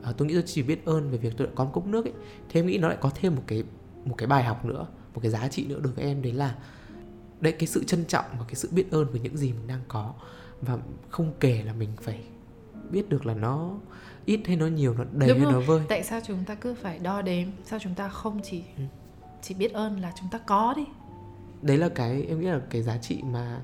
"À, 0.03 0.11
tôi 0.17 0.27
nghĩ 0.27 0.33
tôi 0.33 0.43
chỉ 0.45 0.63
biết 0.63 0.85
ơn 0.85 1.09
về 1.11 1.17
việc 1.17 1.33
tôi 1.37 1.47
đã 1.47 1.53
có 1.55 1.63
một 1.63 1.71
cốc 1.73 1.85
nước 1.87 2.05
ấy. 2.05 2.13
Thế 2.49 2.59
em 2.59 2.67
nghĩ 2.67 2.77
nó 2.77 2.87
lại 2.87 2.97
có 3.01 3.11
thêm 3.15 3.35
một 3.35 3.41
cái 3.47 3.63
một 4.05 4.15
cái 4.17 4.27
bài 4.27 4.43
học 4.43 4.65
nữa 4.65 4.85
một 5.13 5.19
cái 5.21 5.31
giá 5.31 5.47
trị 5.47 5.65
nữa 5.67 5.79
đối 5.83 5.93
với 5.93 6.05
em 6.05 6.21
đấy 6.21 6.33
là 6.33 6.55
đấy 7.41 7.53
cái 7.53 7.67
sự 7.67 7.83
trân 7.83 8.05
trọng 8.05 8.25
và 8.39 8.45
cái 8.47 8.55
sự 8.55 8.69
biết 8.71 8.91
ơn 8.91 9.11
với 9.11 9.19
những 9.19 9.37
gì 9.37 9.51
mình 9.53 9.67
đang 9.67 9.81
có. 9.87 10.13
Và 10.61 10.77
không 11.09 11.33
kể 11.39 11.63
là 11.63 11.73
mình 11.73 11.89
phải 12.01 12.19
biết 12.91 13.09
được 13.09 13.25
là 13.25 13.33
nó 13.33 13.71
ít 14.25 14.39
hay 14.45 14.55
nó 14.55 14.67
nhiều 14.67 14.93
nó 14.93 15.03
đầy 15.11 15.29
Đúng 15.29 15.37
hay 15.39 15.45
rồi. 15.45 15.53
nó 15.53 15.67
vơi. 15.67 15.81
Tại 15.89 16.03
sao 16.03 16.19
chúng 16.27 16.43
ta 16.45 16.55
cứ 16.55 16.73
phải 16.75 16.99
đo 16.99 17.21
đếm? 17.21 17.47
Sao 17.65 17.79
chúng 17.79 17.95
ta 17.95 18.09
không 18.09 18.39
chỉ 18.43 18.63
Ừ. 18.77 18.83
chỉ 19.41 19.53
biết 19.53 19.73
ơn 19.73 19.99
là 19.99 20.13
chúng 20.19 20.29
ta 20.31 20.37
có 20.37 20.73
đi 20.77 20.83
đấy 21.63 21.77
là 21.77 21.89
cái 21.89 22.25
em 22.29 22.39
nghĩ 22.39 22.47
là 22.47 22.61
cái 22.69 22.81
giá 22.81 22.97
trị 22.97 23.21
mà 23.23 23.61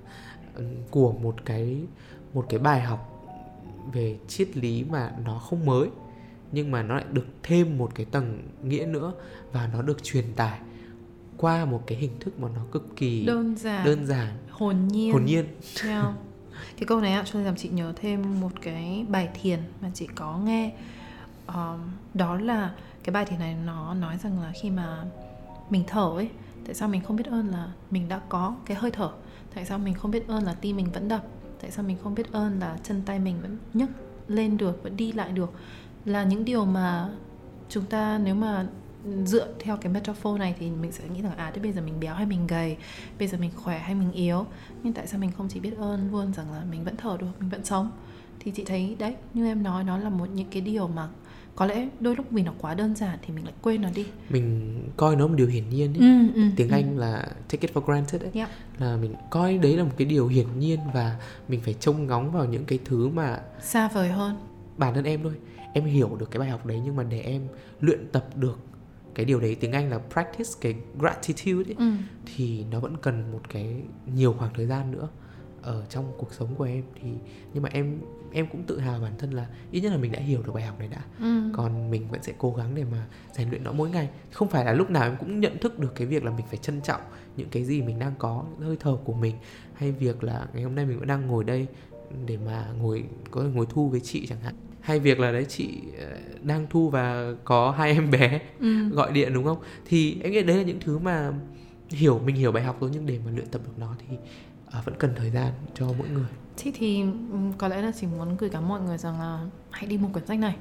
ừm, 0.56 0.76
của 0.92 1.12
một 1.12 1.36
cái 1.46 1.78
một 2.34 2.46
cái 2.50 2.60
bài 2.60 2.82
học 2.82 3.30
về 3.94 4.18
triết 4.28 4.58
lý 4.58 4.84
mà 4.90 5.12
nó 5.26 5.40
không 5.40 5.66
mới 5.66 5.90
nhưng 6.52 6.72
mà 6.72 6.84
nó 6.84 6.96
lại 6.96 7.06
được 7.12 7.26
thêm 7.44 7.78
một 7.78 7.92
cái 7.96 8.06
tầng 8.06 8.44
nghĩa 8.64 8.86
nữa 8.86 9.14
và 9.52 9.70
nó 9.74 9.82
được 9.82 10.04
truyền 10.04 10.26
tải 10.36 10.60
qua 11.38 11.66
một 11.66 11.84
cái 11.88 11.98
hình 11.98 12.12
thức 12.20 12.40
mà 12.40 12.48
nó 12.56 12.62
cực 12.72 12.96
kỳ 12.96 13.26
đơn 13.26 13.56
giản. 13.58 13.86
đơn 13.86 14.06
giản. 14.06 14.34
Hồn 14.50 14.88
nhiên. 14.88 15.14
Hồn 15.14 15.26
nhiên. 15.26 15.46
Theo. 15.82 16.14
cái 16.78 16.88
câu 16.88 17.02
này 17.02 17.14
ạ 17.14 17.24
cho 17.26 17.34
nên 17.34 17.46
làm 17.46 17.56
chị 17.56 17.70
nhớ 17.70 17.94
thêm 17.96 18.42
một 18.42 18.52
cái 18.62 19.06
bài 19.10 19.30
thiền 19.42 19.60
mà 19.82 19.92
chị 19.94 20.08
có 20.16 20.38
nghe. 20.38 20.74
Um, 21.48 21.80
đó 22.14 22.36
là 22.36 22.74
cái 23.04 23.14
bài 23.14 23.26
thiền 23.26 23.40
này 23.40 23.56
nó 23.66 23.94
nói 23.94 24.18
rằng 24.24 24.42
là 24.42 24.52
khi 24.62 24.70
mà 24.70 25.04
mình 25.70 25.84
thở 25.88 26.12
ấy 26.16 26.30
tại 26.70 26.76
sao 26.76 26.90
mình 26.90 27.02
không 27.02 27.16
biết 27.16 27.28
ơn 27.28 27.48
là 27.48 27.72
mình 27.92 28.08
đã 28.10 28.22
có 28.30 28.56
cái 28.66 28.78
hơi 28.78 28.92
thở? 28.92 29.10
Tại 29.56 29.66
sao 29.66 29.80
mình 29.80 29.94
không 29.94 30.12
biết 30.12 30.28
ơn 30.28 30.44
là 30.44 30.54
tim 30.54 30.76
mình 30.78 30.92
vẫn 30.94 31.08
đập? 31.08 31.24
Tại 31.62 31.72
sao 31.72 31.86
mình 31.86 31.98
không 32.04 32.16
biết 32.16 32.32
ơn 32.32 32.60
là 32.60 32.78
chân 32.84 33.02
tay 33.06 33.20
mình 33.20 33.36
vẫn 33.42 33.58
nhấc 33.74 33.90
lên 34.28 34.58
được, 34.58 34.84
vẫn 34.84 34.98
đi 34.98 35.12
lại 35.12 35.32
được? 35.32 35.54
Là 36.06 36.24
những 36.24 36.46
điều 36.46 36.66
mà 36.66 37.10
chúng 37.70 37.86
ta 37.86 38.18
nếu 38.24 38.36
mà 38.36 38.68
dựa 39.26 39.48
theo 39.60 39.78
cái 39.78 39.94
metaphor 39.94 40.40
này 40.40 40.56
thì 40.60 40.70
mình 40.70 40.92
sẽ 40.92 41.10
nghĩ 41.10 41.22
rằng 41.22 41.38
à 41.38 41.52
thế 41.52 41.62
bây 41.62 41.72
giờ 41.72 41.82
mình 41.82 42.00
béo 42.00 42.16
hay 42.16 42.26
mình 42.26 42.48
gầy? 42.48 42.78
Bây 43.20 43.28
giờ 43.28 43.38
mình 43.38 43.52
khỏe 43.56 43.80
hay 43.80 43.96
mình 43.96 44.12
yếu? 44.12 44.46
Nhưng 44.84 44.94
tại 44.94 45.08
sao 45.08 45.20
mình 45.20 45.32
không 45.38 45.48
chỉ 45.50 45.60
biết 45.60 45.78
ơn 45.78 46.12
luôn 46.12 46.34
rằng 46.34 46.52
là 46.52 46.64
mình 46.72 46.84
vẫn 46.84 46.98
thở 46.98 47.18
được, 47.20 47.28
mình 47.40 47.50
vẫn 47.50 47.66
sống? 47.66 47.92
Thì 48.40 48.52
chị 48.52 48.64
thấy 48.66 48.96
đấy, 49.00 49.16
như 49.34 49.46
em 49.46 49.64
nói, 49.64 49.84
nó 49.84 49.98
là 49.98 50.10
một 50.10 50.26
những 50.26 50.48
cái 50.52 50.62
điều 50.62 50.88
mà 50.88 51.08
có 51.56 51.66
lẽ 51.66 51.88
đôi 52.00 52.16
lúc 52.16 52.26
vì 52.32 52.44
nó 52.44 52.54
quá 52.62 52.74
đơn 52.74 52.96
giản 52.96 53.20
thì 53.22 53.34
mình 53.34 53.44
lại 53.46 53.54
quên 53.62 53.82
nó 53.82 53.90
đi 53.96 54.06
mình 54.30 54.76
coi 54.98 55.16
nó 55.16 55.28
một 55.28 55.36
điều 55.36 55.48
hiển 55.48 55.70
nhiên 55.70 55.94
ấy. 55.94 56.00
ừ, 56.00 56.34
ừ, 56.36 56.42
tiếng 56.56 56.70
ừ. 56.70 56.74
anh 56.74 56.98
là 56.98 57.22
take 57.22 57.68
it 57.68 57.74
for 57.74 57.82
granted 57.82 58.22
ấy 58.22 58.32
Yep. 58.34 58.48
là 58.80 58.96
mình 58.98 59.14
coi 59.30 59.58
đấy 59.58 59.78
là 59.78 59.84
một 59.84 59.92
cái 59.98 60.06
điều 60.08 60.28
hiển 60.28 60.60
nhiên 60.60 60.80
và 60.94 61.20
mình 61.48 61.62
phải 61.62 61.74
trông 61.80 62.08
ngóng 62.08 62.32
vào 62.32 62.46
những 62.46 62.66
cái 62.66 62.80
thứ 62.86 63.08
mà 63.10 63.40
xa 63.62 63.88
vời 63.94 64.10
hơn 64.10 64.36
bản 64.78 64.94
thân 64.94 65.04
em 65.04 65.24
thôi 65.24 65.34
em 65.74 65.86
hiểu 65.86 66.16
được 66.20 66.32
cái 66.32 66.40
bài 66.40 66.50
học 66.50 66.66
đấy 66.66 66.82
nhưng 66.86 66.96
mà 66.96 67.04
để 67.04 67.20
em 67.22 67.42
luyện 67.82 68.08
tập 68.12 68.26
được 68.36 68.60
cái 69.16 69.26
điều 69.26 69.40
đấy 69.40 69.56
tiếng 69.56 69.72
anh 69.72 69.90
là 69.90 70.00
practice 70.14 70.50
cái 70.62 70.76
gratitude 71.00 71.70
ấy, 71.72 71.76
ừ. 71.78 71.92
thì 72.36 72.64
nó 72.72 72.80
vẫn 72.80 72.98
cần 73.02 73.32
một 73.32 73.42
cái 73.50 73.76
nhiều 74.16 74.36
khoảng 74.40 74.54
thời 74.54 74.66
gian 74.66 74.92
nữa 74.92 75.08
ở 75.62 75.86
trong 75.90 76.12
cuộc 76.18 76.34
sống 76.34 76.56
của 76.56 76.64
em 76.64 76.84
thì 77.02 77.10
nhưng 77.54 77.64
mà 77.64 77.70
em 77.74 78.00
em 78.32 78.48
cũng 78.52 78.64
tự 78.64 78.80
hào 78.80 79.00
bản 79.00 79.12
thân 79.18 79.32
là 79.32 79.48
ít 79.72 79.82
nhất 79.82 79.92
là 79.92 79.98
mình 79.98 80.12
đã 80.12 80.20
hiểu 80.20 80.42
được 80.44 80.52
bài 80.54 80.64
học 80.64 80.80
này 80.80 80.88
đã 80.88 81.02
Ừ. 81.20 81.42
còn 81.54 81.92
mình 81.92 82.08
vẫn 82.12 82.24
sẽ 82.24 82.34
cố 82.38 82.54
gắng 82.58 82.76
để 82.76 82.84
mà 82.92 83.06
rèn 83.34 83.50
luyện 83.50 83.64
nó 83.64 83.72
mỗi 83.72 83.90
ngày 83.90 84.10
không 84.32 84.48
phải 84.50 84.66
là 84.66 84.74
lúc 84.74 84.90
nào 84.90 85.04
em 85.04 85.16
cũng 85.20 85.40
nhận 85.40 85.58
thức 85.58 85.80
được 85.80 85.96
cái 85.96 86.08
việc 86.08 86.24
là 86.24 86.32
mình 86.32 86.46
phải 86.50 86.58
trân 86.58 86.82
trọng 86.82 87.02
những 87.38 87.50
cái 87.50 87.64
gì 87.66 87.82
mình 87.82 88.00
đang 88.00 88.14
có 88.18 88.44
hơi 88.60 88.78
thở 88.80 88.98
của 89.04 89.14
mình 89.14 89.36
hay 89.74 89.92
việc 89.92 90.24
là 90.24 90.48
ngày 90.54 90.64
hôm 90.64 90.76
nay 90.76 90.86
mình 90.86 91.00
vẫn 91.00 91.08
đang 91.08 91.28
ngồi 91.28 91.44
đây 91.44 91.68
để 92.26 92.38
mà 92.46 92.66
ngồi 92.82 93.04
có 93.32 93.42
ngồi 93.42 93.66
thu 93.70 93.90
với 93.90 94.00
chị 94.00 94.28
chẳng 94.28 94.42
hạn 94.42 94.54
hay 94.82 95.00
việc 95.00 95.20
là 95.20 95.32
đấy 95.32 95.46
chị 95.50 95.74
ờ, 96.00 96.18
đang 96.44 96.68
thu 96.70 96.90
và 96.90 97.34
có 97.44 97.72
hai 97.72 97.92
em 97.94 98.12
bé 98.12 98.42
Ừ. 98.60 98.90
gọi 98.92 99.12
điện 99.12 99.34
đúng 99.34 99.44
không 99.44 99.58
thì 99.86 100.18
em 100.24 100.32
nghĩ 100.32 100.44
đấy 100.44 100.58
là 100.58 100.64
những 100.64 100.80
thứ 100.80 100.98
mà 101.00 101.32
hiểu 101.90 102.20
mình 102.20 102.36
hiểu 102.36 102.52
bài 102.52 102.64
học 102.64 102.78
rồi 102.82 102.90
nhưng 102.94 103.06
để 103.06 103.20
mà 103.26 103.32
luyện 103.32 103.48
tập 103.48 103.62
được 103.66 103.74
nó 103.80 103.96
thì 104.08 104.18
ờ, 104.72 104.82
vẫn 104.86 104.96
cần 105.00 105.14
thời 105.16 105.30
gian 105.30 105.54
cho 105.74 105.88
mỗi 105.98 106.10
người. 106.10 106.28
Thế 106.58 106.72
thì 106.76 107.04
có 107.58 107.68
lẽ 107.68 107.82
là 107.82 107.92
chỉ 108.00 108.08
muốn 108.08 108.38
gửi 108.38 108.50
gắm 108.50 108.68
mọi 108.68 108.82
người 108.82 108.98
rằng 108.98 109.20
là 109.20 109.40
hãy 109.72 109.86
đi 109.86 109.98
mua 109.98 110.08
quyển 110.08 110.26
sách 110.26 110.40
này. 110.40 110.56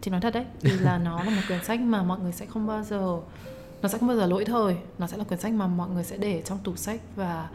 Chị 0.00 0.10
nói 0.10 0.20
thật 0.20 0.34
đấy, 0.34 0.44
vì 0.60 0.70
là 0.70 0.98
nó 1.04 1.22
là 1.24 1.30
một 1.30 1.42
quyển 1.46 1.64
sách 1.64 1.80
mà 1.80 2.02
mọi 2.02 2.18
người 2.18 2.32
sẽ 2.32 2.46
không 2.46 2.66
bao 2.66 2.82
giờ 2.84 3.18
Nó 3.82 3.88
sẽ 3.88 3.98
không 3.98 4.08
bao 4.08 4.16
giờ 4.16 4.26
lỗi 4.26 4.44
thời. 4.44 4.76
Nó 4.98 5.06
sẽ 5.06 5.16
là 5.16 5.24
quyển 5.24 5.40
sách 5.40 5.52
mà 5.52 5.66
mọi 5.66 5.88
người 5.90 6.04
sẽ 6.04 6.16
để 6.16 6.42
trong 6.44 6.58
tủ 6.64 6.76
sách 6.76 7.00
Và 7.16 7.48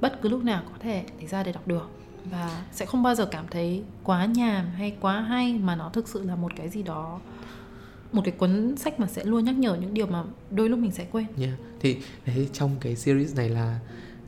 bất 0.00 0.22
cứ 0.22 0.28
lúc 0.28 0.44
nào 0.44 0.62
có 0.66 0.78
thể 0.80 1.04
lấy 1.18 1.26
ra 1.26 1.42
để 1.42 1.52
đọc 1.52 1.66
được. 1.68 1.90
Và 2.30 2.62
sẽ 2.72 2.86
không 2.86 3.02
bao 3.02 3.14
giờ 3.14 3.26
cảm 3.26 3.44
thấy 3.50 3.82
quá 4.04 4.24
nhàm 4.24 4.66
hay 4.66 4.96
quá 5.00 5.20
hay 5.20 5.58
Mà 5.58 5.76
nó 5.76 5.90
thực 5.92 6.08
sự 6.08 6.24
là 6.24 6.36
một 6.36 6.52
cái 6.56 6.68
gì 6.68 6.82
đó 6.82 7.20
Một 8.12 8.22
cái 8.24 8.34
cuốn 8.38 8.76
sách 8.76 9.00
mà 9.00 9.06
sẽ 9.06 9.24
luôn 9.24 9.44
nhắc 9.44 9.54
nhở 9.58 9.74
những 9.74 9.94
điều 9.94 10.06
mà 10.06 10.24
đôi 10.50 10.68
lúc 10.68 10.78
mình 10.78 10.90
sẽ 10.92 11.06
quên. 11.12 11.26
Nha 11.36 11.56
thì 11.80 11.96
đấy 12.26 12.48
trong 12.52 12.70
cái 12.80 12.96
series 12.96 13.36
này 13.36 13.48
là 13.48 13.78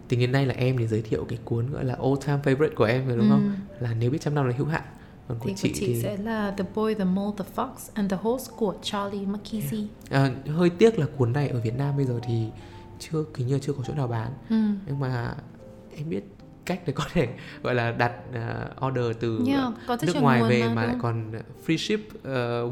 tính 0.09 0.21
đến 0.21 0.33
nay 0.33 0.47
là 0.47 0.55
em 0.55 0.79
để 0.79 0.87
giới 0.87 1.03
thiệu 1.03 1.25
cái 1.29 1.39
cuốn 1.45 1.71
gọi 1.71 1.85
là 1.85 1.95
all 1.95 2.15
time 2.27 2.39
favorite 2.45 2.75
của 2.75 2.85
em 2.85 3.09
rồi 3.09 3.17
đúng 3.17 3.29
không? 3.31 3.57
Là 3.81 3.95
nếu 3.95 4.11
biết 4.11 4.21
trăm 4.21 4.35
năm 4.35 4.47
là 4.47 4.55
hữu 4.59 4.67
hạn. 4.67 4.83
Còn 5.29 5.39
của 5.39 5.49
Thì 5.49 5.55
chị 5.57 5.69
của 5.69 5.75
chị 5.81 5.87
thì 5.87 6.03
sẽ 6.03 6.17
là 6.17 6.51
The 6.51 6.65
Boy, 6.75 6.95
The 6.95 7.05
Mole, 7.05 7.37
The 7.39 7.45
Fox 7.57 7.69
and 7.95 8.11
The 8.11 8.17
Horse 8.21 8.53
của 8.57 8.75
Charlie 8.83 9.27
McKeesey. 9.27 9.87
À, 10.11 10.31
hơi 10.47 10.71
tiếc 10.71 10.99
là 10.99 11.07
cuốn 11.17 11.33
này 11.33 11.49
ở 11.49 11.61
Việt 11.61 11.75
Nam 11.79 11.97
bây 11.97 12.07
giờ 12.07 12.21
thì 12.27 12.47
chưa 12.99 13.25
hình 13.37 13.47
như 13.47 13.59
chưa 13.59 13.73
có 13.73 13.83
chỗ 13.87 13.95
nào 13.95 14.09
bán. 14.09 14.33
Ừ. 14.51 14.57
nhưng 14.87 15.01
mà 15.01 15.35
em 15.97 16.11
biết 16.11 16.25
cách 16.69 16.81
để 16.87 16.93
có 16.93 17.05
thể 17.13 17.29
gọi 17.63 17.75
là 17.75 17.91
đặt 17.93 18.13
à, 18.35 18.67
order 18.87 19.05
từ 19.21 19.41
Yeah, 19.49 19.61
à, 19.61 19.71
có 19.87 19.97
nước 20.03 20.17
ngoài 20.21 20.43
về 20.43 20.63
mà, 20.63 20.75
mà 20.75 20.85
lại 20.85 20.97
còn 21.03 21.33
free 21.67 21.77
ship 21.77 22.01
uh, 22.19 22.25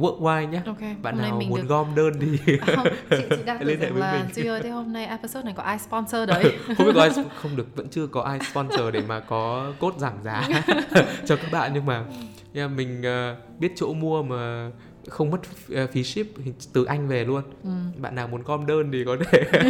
worldwide 0.03 0.49
nhá 0.49 0.63
Ok, 0.67 0.81
bạn 1.03 1.15
hôm 1.15 1.23
nào 1.23 1.41
muốn 1.49 1.61
được- 1.61 1.69
gom 1.69 1.95
đơn 1.95 2.13
thì 2.21 2.57
không, 2.77 2.87
chị, 3.11 3.17
chị 3.31 3.37
đang 3.47 3.63
Liên 3.67 3.81
hệ 3.81 3.91
với 3.91 4.01
là 4.01 4.13
mình. 4.13 4.35
Duy 4.35 4.47
ơi, 4.47 4.61
thế 4.63 4.71
hôm 4.71 4.93
nay 4.93 5.07
episode 5.07 5.43
này 5.45 5.55
có 5.57 5.63
ai 5.63 5.79
sponsor 5.79 6.29
đấy? 6.29 6.53
không 6.77 6.87
biết 6.87 6.93
có 6.95 7.01
ai 7.01 7.11
không 7.43 7.57
được 7.57 7.77
vẫn 7.77 7.89
chưa 7.89 8.07
có 8.07 8.23
ai 8.23 8.39
sponsor 8.53 8.93
để 8.93 9.03
mà 9.09 9.21
có 9.21 9.73
cốt 9.81 9.95
giảm 9.99 10.15
giá 10.23 10.49
cho 11.27 11.37
các 11.37 11.53
bạn 11.53 11.71
nhưng 11.75 11.87
mà 11.87 12.05
yeah, 12.55 12.71
mình 12.71 13.03
ờ, 13.03 13.37
biết 13.59 13.73
chỗ 13.77 13.95
mua 13.95 14.23
mà 14.23 14.71
không 15.09 15.31
mất 15.31 15.41
ờ, 15.75 15.87
phí 15.87 16.05
ship 16.05 16.27
từ 16.73 16.85
anh 16.85 17.09
về 17.09 17.25
luôn 17.25 17.43
Ừ. 17.65 17.71
bạn 17.99 18.15
nào 18.15 18.29
muốn 18.29 18.43
gom 18.43 18.67
đơn 18.67 18.91
thì 18.93 19.05
có 19.05 19.17
thể 19.31 19.45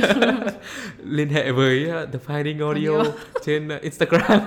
liên 1.05 1.29
hệ 1.29 1.53
với 1.53 1.89
ờ, 1.89 2.07
The 2.07 2.19
Finding 2.27 2.65
Audio 2.67 2.97
Audio. 2.97 3.11
trên 3.45 3.69
ờ, 3.69 3.79
Instagram 3.79 4.41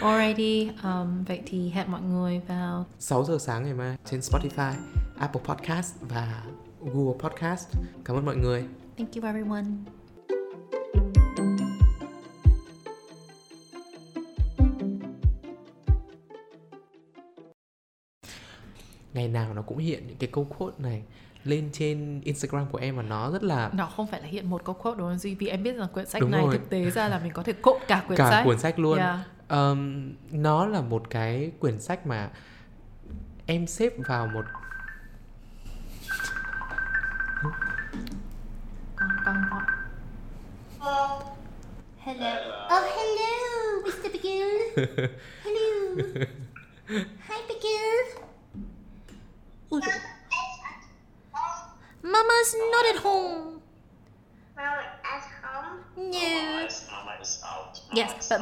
Alrighty, 0.00 0.70
um, 0.84 1.24
vậy 1.24 1.40
thì 1.46 1.68
hẹn 1.70 1.92
mọi 1.92 2.00
người 2.02 2.40
vào 2.48 2.86
6 2.98 3.24
giờ 3.24 3.36
sáng 3.40 3.64
ngày 3.64 3.74
mai 3.74 3.96
trên 4.04 4.20
Spotify, 4.20 4.72
Apple 5.18 5.42
Podcast 5.44 5.94
và 6.00 6.42
Google 6.80 7.18
Podcast. 7.18 7.68
Cảm 8.04 8.16
ơn 8.16 8.24
mọi 8.24 8.36
người. 8.36 8.64
Thank 8.98 9.14
you 9.16 9.24
everyone. 9.24 9.64
Ngày 19.14 19.28
nào 19.28 19.54
nó 19.54 19.62
cũng 19.62 19.78
hiện 19.78 20.06
những 20.06 20.16
cái 20.16 20.28
câu 20.32 20.44
quote 20.58 20.74
này 20.78 21.02
lên 21.44 21.68
trên 21.72 22.20
Instagram 22.24 22.66
của 22.72 22.78
em 22.78 22.96
và 22.96 23.02
nó 23.02 23.30
rất 23.30 23.42
là 23.42 23.70
Nó 23.74 23.86
không 23.86 24.06
phải 24.06 24.20
là 24.20 24.26
hiện 24.26 24.50
một 24.50 24.64
câu 24.64 24.74
quote 24.74 24.98
đúng 24.98 25.08
không 25.08 25.18
Duy? 25.18 25.34
Vì 25.34 25.46
em 25.48 25.62
biết 25.62 25.72
rằng 25.76 25.88
quyển 25.92 26.06
sách 26.06 26.22
Đúng 26.22 26.30
này 26.30 26.42
rồi. 26.42 26.58
thực 26.58 26.70
tế 26.70 26.90
ra 26.90 27.08
là 27.08 27.18
mình 27.18 27.32
có 27.32 27.42
thể 27.42 27.52
quote 27.52 27.84
cả 27.88 28.04
quyển 28.06 28.18
cả 28.18 28.30
sách. 28.30 28.44
cuốn 28.44 28.58
sách 28.58 28.78
luôn. 28.78 28.98
Yeah. 28.98 29.18
Ờm, 29.48 30.12
nó 30.30 30.66
là 30.66 30.80
một 30.80 31.10
cái 31.10 31.52
quyển 31.60 31.80
sách 31.80 32.06
mà 32.06 32.30
em 33.46 33.66
xếp 33.66 33.92
vào 34.08 34.26
một 34.26 34.44
Con, 38.96 39.10
con, 39.24 39.36
con. 39.50 39.62
Hello. 41.98 42.34
Oh, 42.66 42.84
hello, 42.96 43.32
Mr. 43.84 44.12
Pickle. 44.12 44.58
hello. 45.44 46.26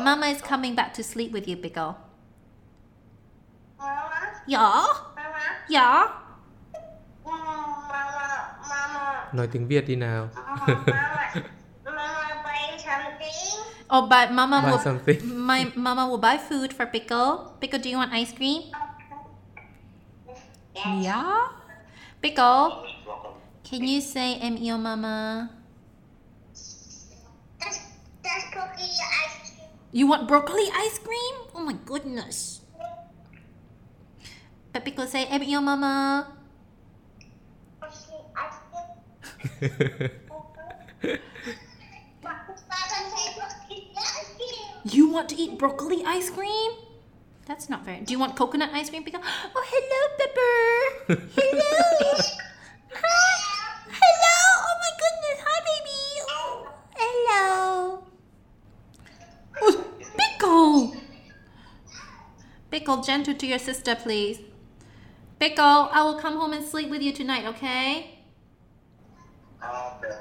Mama 0.03 0.27
is 0.27 0.41
coming 0.43 0.75
back 0.75 0.93
to 0.95 1.03
sleep 1.03 1.33
with 1.33 1.49
you, 1.49 1.57
Pickle. 1.57 1.95
Mama, 3.79 4.43
Yeah? 4.47 4.87
Mama, 5.17 5.39
Yeah? 5.69 6.09
Mama, 7.25 7.89
Mama, 8.69 9.31
nói 9.33 9.47
tiếng 9.53 9.69
Việt 9.69 9.87
đi 9.87 9.97
nào. 9.97 10.29
Mama, 10.35 10.85
Mama, 11.85 12.43
buy 12.45 12.79
something. 12.79 13.63
Oh, 13.91 14.09
but 14.09 14.31
Mama 14.33 14.61
Buy 14.63 14.71
will 14.71 14.79
something. 14.79 15.19
My 15.47 15.71
Mama 15.75 16.07
will 16.09 16.19
buy 16.19 16.39
food 16.39 16.73
for 16.73 16.87
Pickle. 16.87 17.53
Pickle, 17.61 17.79
do 17.79 17.91
you 17.91 17.97
want 17.99 18.13
ice 18.13 18.33
cream? 18.33 18.63
Yeah? 20.75 21.49
Pickle, 22.23 22.87
can 23.65 23.85
you 23.85 24.01
say 24.01 24.35
em 24.41 24.57
yêu 24.57 24.79
Mama? 24.79 25.49
That's 27.61 27.79
that's 28.23 28.45
cookie 28.55 28.91
ice 28.91 29.53
cream. 29.53 29.69
You 29.93 30.07
want 30.07 30.27
broccoli 30.27 30.69
ice 30.75 30.99
cream? 30.99 31.35
Oh 31.55 31.61
my 31.61 31.75
goodness. 31.85 32.61
But 34.73 34.85
Pickle 34.85 35.07
say 35.07 35.27
em 35.27 35.43
yêu 35.43 35.61
Mama. 35.61 36.33
Cookie 37.79 38.25
ice 38.35 38.59
cream. 38.73 38.89
Mama 42.25 42.57
say 42.57 43.37
cookie 43.37 43.93
ice 43.93 44.33
cream. 44.37 44.81
You 44.85 45.13
want 45.13 45.29
to 45.29 45.37
eat 45.37 45.59
broccoli 45.59 46.03
ice 46.07 46.31
cream? 46.31 46.73
That's 47.45 47.69
not 47.69 47.85
fair. 47.85 48.01
Do 48.01 48.13
you 48.13 48.19
want 48.19 48.35
coconut 48.35 48.71
ice 48.73 48.89
cream? 48.89 49.05
Oh, 49.13 49.65
hello, 49.69 50.01
Pepper. 50.17 51.21
Hello. 51.37 52.17
Hi. 52.97 53.35
Hello. 53.93 54.41
Oh 54.57 54.75
my 54.81 54.93
goodness. 55.03 55.39
Hi, 55.45 55.59
baby. 55.69 56.01
Oh, 56.33 56.73
hello. 56.97 58.05
Oh, 59.61 59.85
Pickle. 60.17 60.97
Pickle, 62.93 63.05
gentle 63.05 63.35
to 63.35 63.47
your 63.47 63.59
sister, 63.59 63.95
please. 63.95 64.39
Pickle, 65.41 65.89
I 65.93 66.03
will 66.05 66.19
come 66.21 66.37
home 66.37 66.53
and 66.53 66.63
sleep 66.63 66.91
with 66.91 67.01
you 67.01 67.13
tonight, 67.13 67.47
okay? 67.47 68.19
Okay. 69.65 70.17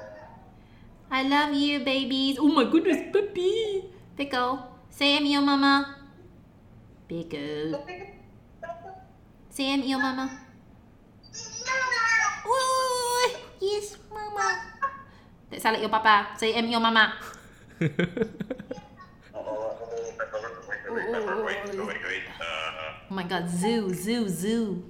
I 1.10 1.22
love 1.22 1.52
you, 1.52 1.80
babies. 1.80 2.38
Oh 2.40 2.48
my 2.48 2.64
goodness, 2.64 3.12
baby. 3.12 3.90
Pickle, 4.16 4.58
say 4.88 5.18
I'm 5.18 5.26
your 5.26 5.42
mama. 5.42 5.96
Pickle. 7.08 7.84
Say 9.50 9.68
em 9.68 9.82
your 9.82 10.00
mama. 10.00 10.30
Ui, 12.46 13.34
yes, 13.60 13.96
mama. 14.10 14.48
Tại 15.50 15.60
sao 15.60 15.72
lại 15.72 15.80
yêu 15.80 15.88
papa? 15.88 16.36
Say 16.40 16.52
em 16.52 16.70
your 16.70 16.82
mama. 16.82 17.20
Oh, 20.94 21.44
wait, 21.44 21.56
wait, 21.76 22.21
Oh 23.12 23.14
my 23.14 23.24
god, 23.24 23.46
zoo, 23.46 23.92
zoo, 23.92 24.26
zoo. 24.26 24.82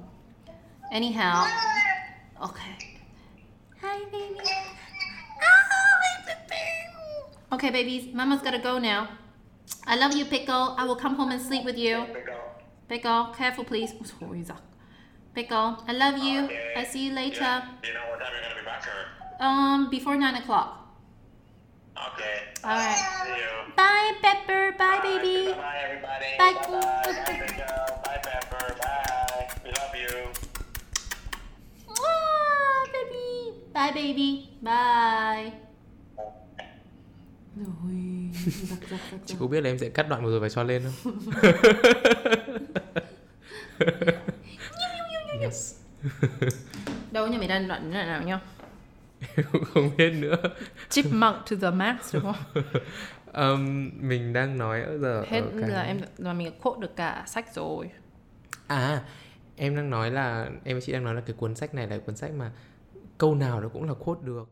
Anyhow. 0.92 1.44
Okay. 2.40 3.02
Hi, 3.82 3.98
baby. 4.12 4.38
Oh, 4.38 5.64
my 5.98 6.34
baby. 6.46 6.62
Okay, 7.50 7.70
babies, 7.70 8.14
mama's 8.14 8.40
gotta 8.40 8.60
go 8.60 8.78
now. 8.78 9.08
I 9.88 9.96
love 9.96 10.14
you, 10.14 10.24
Pickle. 10.24 10.76
I 10.78 10.84
will 10.84 10.94
come 10.94 11.16
home 11.16 11.32
and 11.32 11.42
sleep 11.42 11.64
with 11.64 11.76
you. 11.76 12.06
pick 12.14 12.28
up. 12.28 12.62
Pickle, 12.88 13.34
careful, 13.36 13.64
please. 13.64 13.90
Ôi, 14.22 14.44
giặc. 14.46 14.62
Pickle, 15.34 15.82
I 15.88 15.92
love 15.92 16.18
you. 16.18 16.44
Okay. 16.44 16.74
I 16.76 16.84
see 16.84 17.06
you 17.06 17.12
later. 17.12 17.42
Yeah. 17.42 17.66
You 17.82 17.94
know 17.94 18.06
what 18.08 18.20
time 18.20 18.30
you're 18.34 18.46
gonna 18.46 18.60
be 18.60 18.64
back 18.64 18.86
or? 18.86 19.44
Um, 19.44 19.90
before 19.90 20.16
nine 20.16 20.36
o'clock. 20.36 20.68
Okay. 21.98 22.36
All 22.62 22.70
right. 22.70 23.02
See 23.24 23.34
you. 23.42 23.74
Bye, 23.74 24.12
Pepper. 24.22 24.76
Bye, 24.78 25.00
baby. 25.02 25.52
Bye, 25.52 25.80
everybody. 25.86 26.30
Bye, 26.38 26.54
Bye, 26.54 26.70
bye. 26.70 27.56
Bye, 27.58 27.61
Bye, 33.74 33.92
baby. 33.94 34.48
Bye. 34.60 35.52
Rồi, 37.56 38.30
giặc, 38.44 38.78
giặc, 38.90 39.00
giặc, 39.10 39.20
Chị 39.26 39.36
có 39.40 39.46
biết 39.46 39.60
là 39.60 39.70
em 39.70 39.78
sẽ 39.78 39.88
cắt 39.88 40.08
đoạn 40.08 40.24
vừa 40.24 40.30
rồi 40.30 40.40
và 40.40 40.48
cho 40.48 40.62
lên 40.62 40.82
không? 40.82 41.14
yes. 45.40 45.74
Đâu 47.12 47.26
nhỉ, 47.26 47.38
mày 47.38 47.48
đang 47.48 47.68
đoạn 47.68 47.92
đoạn 47.92 48.26
nào 48.26 48.40
cũng 49.52 49.64
không 49.64 49.90
biết 49.96 50.10
nữa. 50.10 50.36
Chipmunk 50.88 51.36
to 51.50 51.56
the 51.60 51.70
max 51.70 52.14
đúng 52.14 52.22
không? 52.22 52.62
Ờm, 53.32 53.90
mình 54.00 54.32
đang 54.32 54.58
nói 54.58 54.82
ở 54.82 54.98
giờ 54.98 55.24
Hết 55.28 55.40
ở 55.40 55.50
cái... 55.60 55.70
là 55.70 55.82
em 55.82 56.00
là 56.18 56.32
mình 56.32 56.52
quote 56.62 56.80
được 56.80 56.96
cả 56.96 57.24
sách 57.26 57.54
rồi. 57.54 57.90
À, 58.66 59.02
em 59.56 59.76
đang 59.76 59.90
nói 59.90 60.10
là 60.10 60.46
em 60.64 60.80
chị 60.82 60.92
đang 60.92 61.04
nói 61.04 61.14
là 61.14 61.20
cái 61.20 61.36
cuốn 61.38 61.54
sách 61.54 61.74
này 61.74 61.86
là 61.86 61.98
cuốn 61.98 62.16
sách 62.16 62.30
mà 62.36 62.50
câu 63.22 63.34
nào 63.34 63.60
nó 63.60 63.68
cũng 63.68 63.84
là 63.84 63.94
quote 63.94 64.20
được. 64.24 64.48